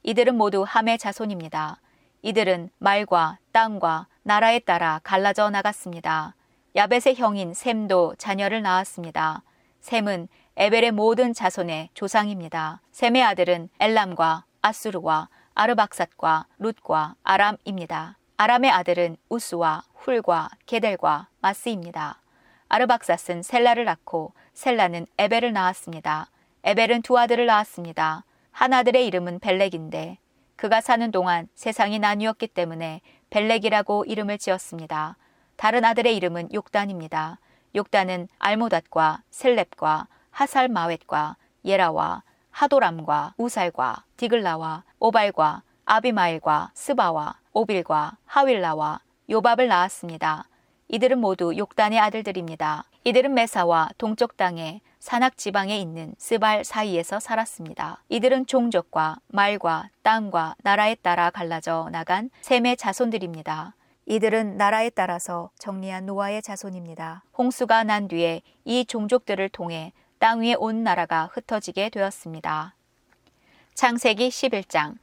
이들은 0.04 0.36
모두 0.36 0.64
함의 0.68 0.98
자손입니다. 0.98 1.82
이들은 2.22 2.70
말과 2.78 3.40
땅과 3.52 4.08
나라에 4.24 4.60
따라 4.60 5.00
갈라져 5.04 5.50
나갔습니다. 5.50 6.36
야벳의 6.78 7.16
형인 7.16 7.56
셈도 7.56 8.14
자녀를 8.20 8.62
낳았습니다. 8.62 9.42
셈은 9.80 10.28
에벨의 10.58 10.92
모든 10.92 11.34
자손의 11.34 11.90
조상입니다. 11.96 12.82
셈의 12.92 13.24
아들은 13.24 13.70
엘람과 13.80 14.46
아수르와 14.62 15.28
아르박삿과 15.56 16.46
룻과 16.60 17.16
아람입니다. 17.24 18.20
아람의 18.38 18.70
아들은 18.70 19.18
우스와 19.28 19.86
훌과 19.96 20.50
게델과 20.68 21.30
마스입니다. 21.40 22.22
아르박삿은 22.70 23.42
셀라를 23.42 23.84
낳고 23.86 24.34
셀라는 24.54 25.08
에벨을 25.18 25.54
낳았습니다. 25.54 26.30
에벨은 26.64 27.02
두 27.02 27.18
아들을 27.18 27.44
낳았습니다. 27.48 28.24
한 28.52 28.74
아들의 28.74 29.04
이름은 29.08 29.40
벨렉인데 29.40 30.20
그가 30.56 30.82
사는 30.82 31.10
동안 31.10 31.48
세상이 31.56 31.98
나뉘었기 31.98 32.50
때문에 32.50 33.02
벨렉이라고 33.32 34.06
이름을 34.06 34.38
지었습니다. 34.38 35.18
다른 35.58 35.84
아들의 35.84 36.16
이름은 36.16 36.54
욕단입니다. 36.54 37.40
욕단은 37.76 38.28
알모닷과 38.40 39.24
셀렙과 39.32 40.08
하살마웻과 40.32 41.36
예라와 41.66 42.24
하도람과 42.52 43.34
우살과 43.38 44.04
디글라와 44.18 44.84
오발과 45.00 45.64
아비마일과 45.86 46.72
스바와 46.74 47.40
오빌과 47.54 48.18
하윌라와 48.26 49.02
요밥을 49.30 49.68
낳았습니다. 49.68 50.48
이들은 50.90 51.20
모두 51.20 51.56
욕단의 51.58 52.00
아들들입니다. 52.00 52.86
이들은 53.04 53.34
메사와 53.34 53.90
동쪽 53.98 54.38
땅의 54.38 54.82
산악 55.00 55.38
지방에 55.38 55.78
있는 55.78 56.14
스발 56.18 56.64
사이에서 56.64 57.20
살았습니다. 57.20 58.04
이들은 58.10 58.46
종족과 58.46 59.18
말과 59.28 59.90
땅과 60.04 60.56
나라에 60.62 60.96
따라 60.96 61.30
갈라져 61.30 61.90
나간 61.92 62.30
셈의 62.42 62.78
자손들입니다. 62.78 63.74
이들은 64.10 64.56
나라에 64.56 64.90
따라서 64.90 65.50
정리한 65.60 66.06
노아의 66.06 66.42
자손입니다. 66.42 67.24
홍수가 67.38 67.84
난 67.84 68.08
뒤에 68.08 68.42
이 68.64 68.86
종족들을 68.86 69.50
통해 69.50 69.92
땅 70.18 70.40
위에 70.40 70.54
온 70.54 70.82
나라가 70.82 71.26
흩어지게 71.34 71.90
되었습니다. 71.90 72.74
창세기 73.74 74.30
11장 74.30 74.96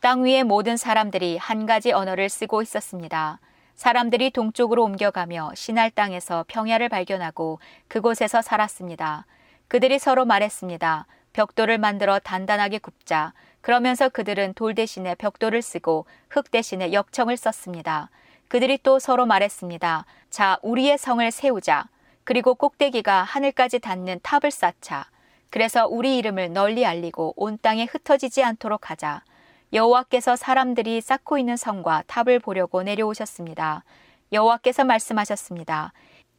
땅 0.00 0.24
위의 0.24 0.42
모든 0.42 0.76
사람들이 0.76 1.36
한 1.36 1.64
가지 1.64 1.92
언어를 1.92 2.28
쓰고 2.28 2.60
있었습니다. 2.62 3.38
사람들이 3.76 4.32
동쪽으로 4.32 4.82
옮겨가며 4.82 5.52
신할 5.54 5.92
땅에서 5.92 6.44
평야를 6.48 6.88
발견하고 6.88 7.60
그곳에서 7.86 8.42
살았습니다. 8.42 9.26
그들이 9.68 10.00
서로 10.00 10.24
말했습니다. 10.24 11.06
벽돌을 11.34 11.78
만들어 11.78 12.18
단단하게 12.18 12.78
굽자. 12.78 13.32
그러면서 13.60 14.08
그들은 14.08 14.54
돌 14.54 14.74
대신에 14.74 15.14
벽돌을 15.14 15.62
쓰고 15.62 16.06
흙 16.28 16.50
대신에 16.50 16.92
역청을 16.92 17.36
썼습니다. 17.36 18.10
그들이 18.54 18.78
또 18.84 19.00
서로 19.00 19.26
말했습니다. 19.26 20.06
자, 20.30 20.58
우리의 20.62 20.96
성을 20.96 21.28
세우자. 21.32 21.88
그리고 22.22 22.54
꼭대기가 22.54 23.24
하늘까지 23.24 23.80
닿는 23.80 24.20
탑을 24.22 24.52
쌓자. 24.52 25.06
그래서 25.50 25.88
우리 25.88 26.18
이름을 26.18 26.52
널리 26.52 26.86
알리고 26.86 27.34
온 27.36 27.58
땅에 27.60 27.84
흩어지지 27.84 28.44
않도록 28.44 28.92
하자. 28.92 29.24
여호와께서 29.72 30.36
사람들이 30.36 31.00
쌓고 31.00 31.36
있는 31.36 31.56
성과 31.56 32.04
탑을 32.06 32.38
보려고 32.38 32.84
내려오셨습니다. 32.84 33.82
여호와께서 34.30 34.84
말씀하셨습니다. 34.84 35.92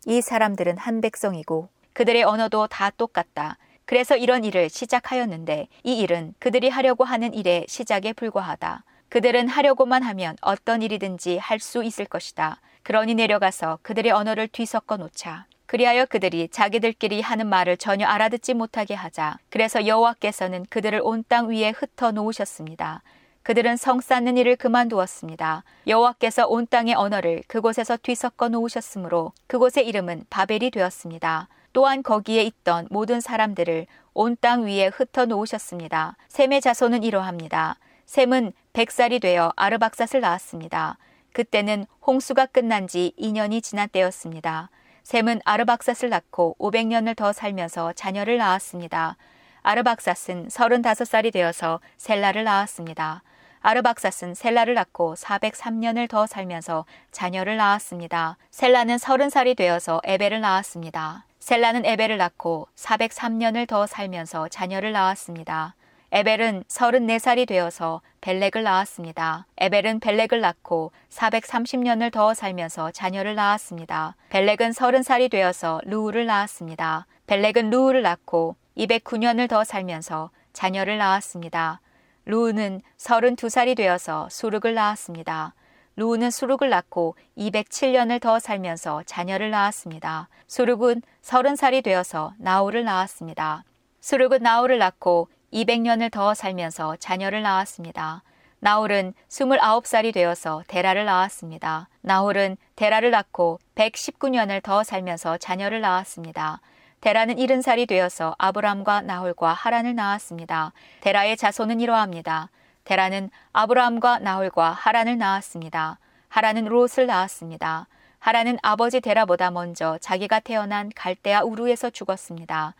이 0.05 0.21
사람들은 0.21 0.77
한 0.77 1.01
백성이고 1.01 1.67
그들의 1.91 2.23
언어도 2.23 2.67
다 2.67 2.91
똑같다. 2.91 3.57
그래서 3.83 4.15
이런 4.15 4.45
일을 4.45 4.69
시작하였는데 4.69 5.67
이 5.83 5.99
일은 5.99 6.33
그들이 6.39 6.69
하려고 6.69 7.03
하는 7.03 7.33
일의 7.33 7.65
시작에 7.67 8.13
불과하다. 8.13 8.85
그들은 9.15 9.47
하려고만 9.47 10.03
하면 10.03 10.35
어떤 10.41 10.81
일이든지 10.81 11.37
할 11.37 11.61
수 11.61 11.85
있을 11.85 12.03
것이다. 12.03 12.59
그러니 12.83 13.15
내려가서 13.15 13.79
그들의 13.81 14.11
언어를 14.11 14.49
뒤섞어 14.49 14.97
놓자. 14.97 15.45
그리하여 15.67 16.05
그들이 16.05 16.49
자기들끼리 16.49 17.21
하는 17.21 17.47
말을 17.47 17.77
전혀 17.77 18.07
알아듣지 18.07 18.53
못하게 18.55 18.93
하자. 18.93 19.37
그래서 19.49 19.87
여호와께서는 19.87 20.65
그들을 20.69 20.99
온 21.01 21.23
땅 21.23 21.47
위에 21.49 21.69
흩어 21.69 22.11
놓으셨습니다. 22.11 23.03
그들은 23.43 23.77
성 23.77 24.01
쌓는 24.01 24.35
일을 24.35 24.57
그만두었습니다. 24.57 25.63
여호와께서 25.87 26.47
온 26.47 26.67
땅의 26.67 26.95
언어를 26.95 27.41
그곳에서 27.47 27.95
뒤섞어 27.95 28.49
놓으셨으므로 28.49 29.31
그곳의 29.47 29.87
이름은 29.87 30.25
바벨이 30.29 30.71
되었습니다. 30.71 31.47
또한 31.71 32.03
거기에 32.03 32.43
있던 32.43 32.89
모든 32.91 33.21
사람들을 33.21 33.87
온 34.13 34.35
땅 34.35 34.65
위에 34.65 34.87
흩어 34.87 35.25
놓으셨습니다. 35.25 36.17
셈의 36.27 36.59
자손은 36.59 37.03
이러합니다. 37.03 37.77
셈은 38.07 38.51
백살이 38.75 39.21
되어 39.21 39.53
아르박삿을 39.55 40.19
낳았습니다. 40.19 40.97
그때는 41.31 41.85
홍수가 42.05 42.47
끝난 42.47 42.87
지 42.87 43.13
2년이 43.17 43.63
지난 43.63 43.87
때였습니다. 43.87 44.69
셈은 45.03 45.39
아르박삿을 45.45 46.09
낳고 46.09 46.57
500년을 46.59 47.15
더 47.15 47.31
살면서 47.31 47.93
자녀를 47.93 48.37
낳았습니다. 48.37 49.15
아르박삿은 49.61 50.49
35살이 50.49 51.31
되어서 51.31 51.79
셀라를 51.95 52.43
낳았습니다. 52.43 53.23
아르박삿은 53.61 54.35
셀라를 54.35 54.73
낳고 54.73 55.15
403년을 55.15 56.09
더 56.09 56.27
살면서 56.27 56.83
자녀를 57.13 57.55
낳았습니다. 57.55 58.35
셀라는 58.51 58.97
30살이 58.97 59.55
되어서 59.55 60.01
에벨을 60.03 60.41
낳았습니다. 60.41 61.23
셀라는 61.39 61.85
에벨을 61.85 62.17
낳고 62.17 62.67
403년을 62.75 63.69
더 63.69 63.87
살면서 63.87 64.49
자녀를 64.49 64.91
낳았습니다. 64.91 65.75
에벨은 66.17 66.63
34살이 66.69 67.45
되어서 67.45 68.01
벨렉을 68.21 68.63
낳았습니다. 68.63 69.47
에벨은 69.57 69.99
벨렉을 69.99 70.39
낳고 70.39 70.93
430년을 71.09 72.09
더 72.09 72.33
살면서 72.33 72.91
자녀를 72.91 73.35
낳았습니다. 73.35 74.15
벨렉은 74.29 74.71
30살이 74.71 75.29
되어서 75.29 75.81
르우를 75.83 76.25
낳았습니다. 76.25 77.05
벨렉은 77.27 77.69
르우를 77.69 78.01
낳고 78.01 78.55
209년을 78.77 79.49
더 79.49 79.65
살면서 79.65 80.29
자녀를 80.53 80.97
낳았습니다. 80.99 81.81
르우는 82.23 82.79
32살이 82.97 83.75
되어서 83.75 84.29
스룩을 84.31 84.73
낳았습니다. 84.73 85.53
르우는 85.97 86.31
스룩을 86.31 86.69
낳고 86.69 87.17
207년을 87.37 88.21
더 88.21 88.39
살면서 88.39 89.03
자녀를 89.05 89.49
낳았습니다. 89.49 90.29
스룩은 90.47 91.01
30살이 91.21 91.83
되어서 91.83 92.33
나홀을 92.37 92.85
낳았습니다. 92.85 93.65
수룩은 93.99 94.43
나우를 94.43 94.77
낳고 94.77 95.27
200년을 95.55 96.11
더 96.11 96.33
살면서 96.33 96.97
자녀를 96.97 97.41
낳았습니다. 97.41 98.23
나홀은 98.59 99.13
29살이 99.29 100.13
되어서 100.13 100.63
데라를 100.67 101.05
낳았습니다. 101.05 101.87
나홀은 102.01 102.57
데라를 102.75 103.11
낳고 103.11 103.59
119년을 103.75 104.61
더 104.61 104.83
살면서 104.83 105.37
자녀를 105.37 105.79
낳았습니다. 105.79 106.59
데라는 106.99 107.35
70살이 107.35 107.87
되어서 107.87 108.35
아브람과 108.37 109.03
나홀과 109.03 109.53
하란을 109.53 109.95
낳았습니다. 109.95 110.73
데라의 110.99 111.37
자손은 111.37 111.79
이러합니다. 111.79 112.49
데라는 112.83 113.29
아브라함과 113.53 114.19
나홀과 114.19 114.71
하란을 114.71 115.17
낳았습니다. 115.17 115.99
하란은 116.27 116.65
롯을 116.65 117.05
낳았습니다. 117.07 117.87
하란은 118.19 118.57
아버지 118.61 118.99
데라보다 118.99 119.51
먼저 119.51 119.97
자기가 120.01 120.41
태어난 120.41 120.91
갈대아 120.93 121.43
우루에서 121.43 121.91
죽었습니다. 121.91 122.73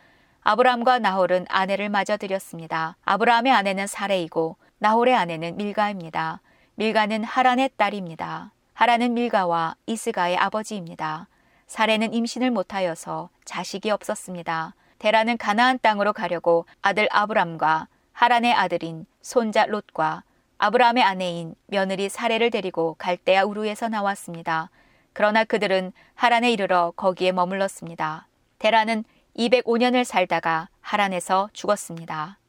아브라함과 0.48 1.00
나홀은 1.00 1.48
아내를 1.50 1.90
맞아 1.90 2.18
들였습니다. 2.18 2.98
아브라함의 3.04 3.52
아내는 3.52 3.88
사레이고 3.88 4.58
나홀의 4.78 5.16
아내는 5.16 5.58
밀가입니다. 5.58 6.40
밀가는 6.76 7.24
하란의 7.24 7.72
딸입니다. 7.78 8.52
하란은 8.76 9.16
밀가와 9.16 9.76
이스가의 9.88 10.38
아버지입니다. 10.38 11.28
사레는 11.66 12.14
임신을 12.14 12.52
못하여서 12.52 13.30
자식이 13.44 13.90
없었습니다. 13.90 14.76
데라는 15.00 15.38
가나안 15.38 15.80
땅으로 15.82 16.14
가려고 16.14 16.68
아들 16.84 17.08
아브람과 17.10 17.88
하란의 18.14 18.54
아들인 18.54 19.08
손자 19.24 19.66
롯과 19.66 20.22
아브라함의 20.60 21.02
아내인 21.02 21.56
며느리 21.66 22.08
사레를 22.08 22.52
데리고 22.52 22.94
갈대아 23.00 23.46
우루에서 23.46 23.90
나왔습니다. 23.90 24.70
그러나 25.12 25.44
그들은 25.44 25.92
하란에 26.14 26.52
이르러 26.52 26.94
거기에 26.96 27.32
머물렀습니다. 27.32 28.28
데라는 28.60 29.06
205년을 29.38 30.04
살다가 30.04 30.70
하란에서 30.82 31.50
죽었습니다. 31.54 32.40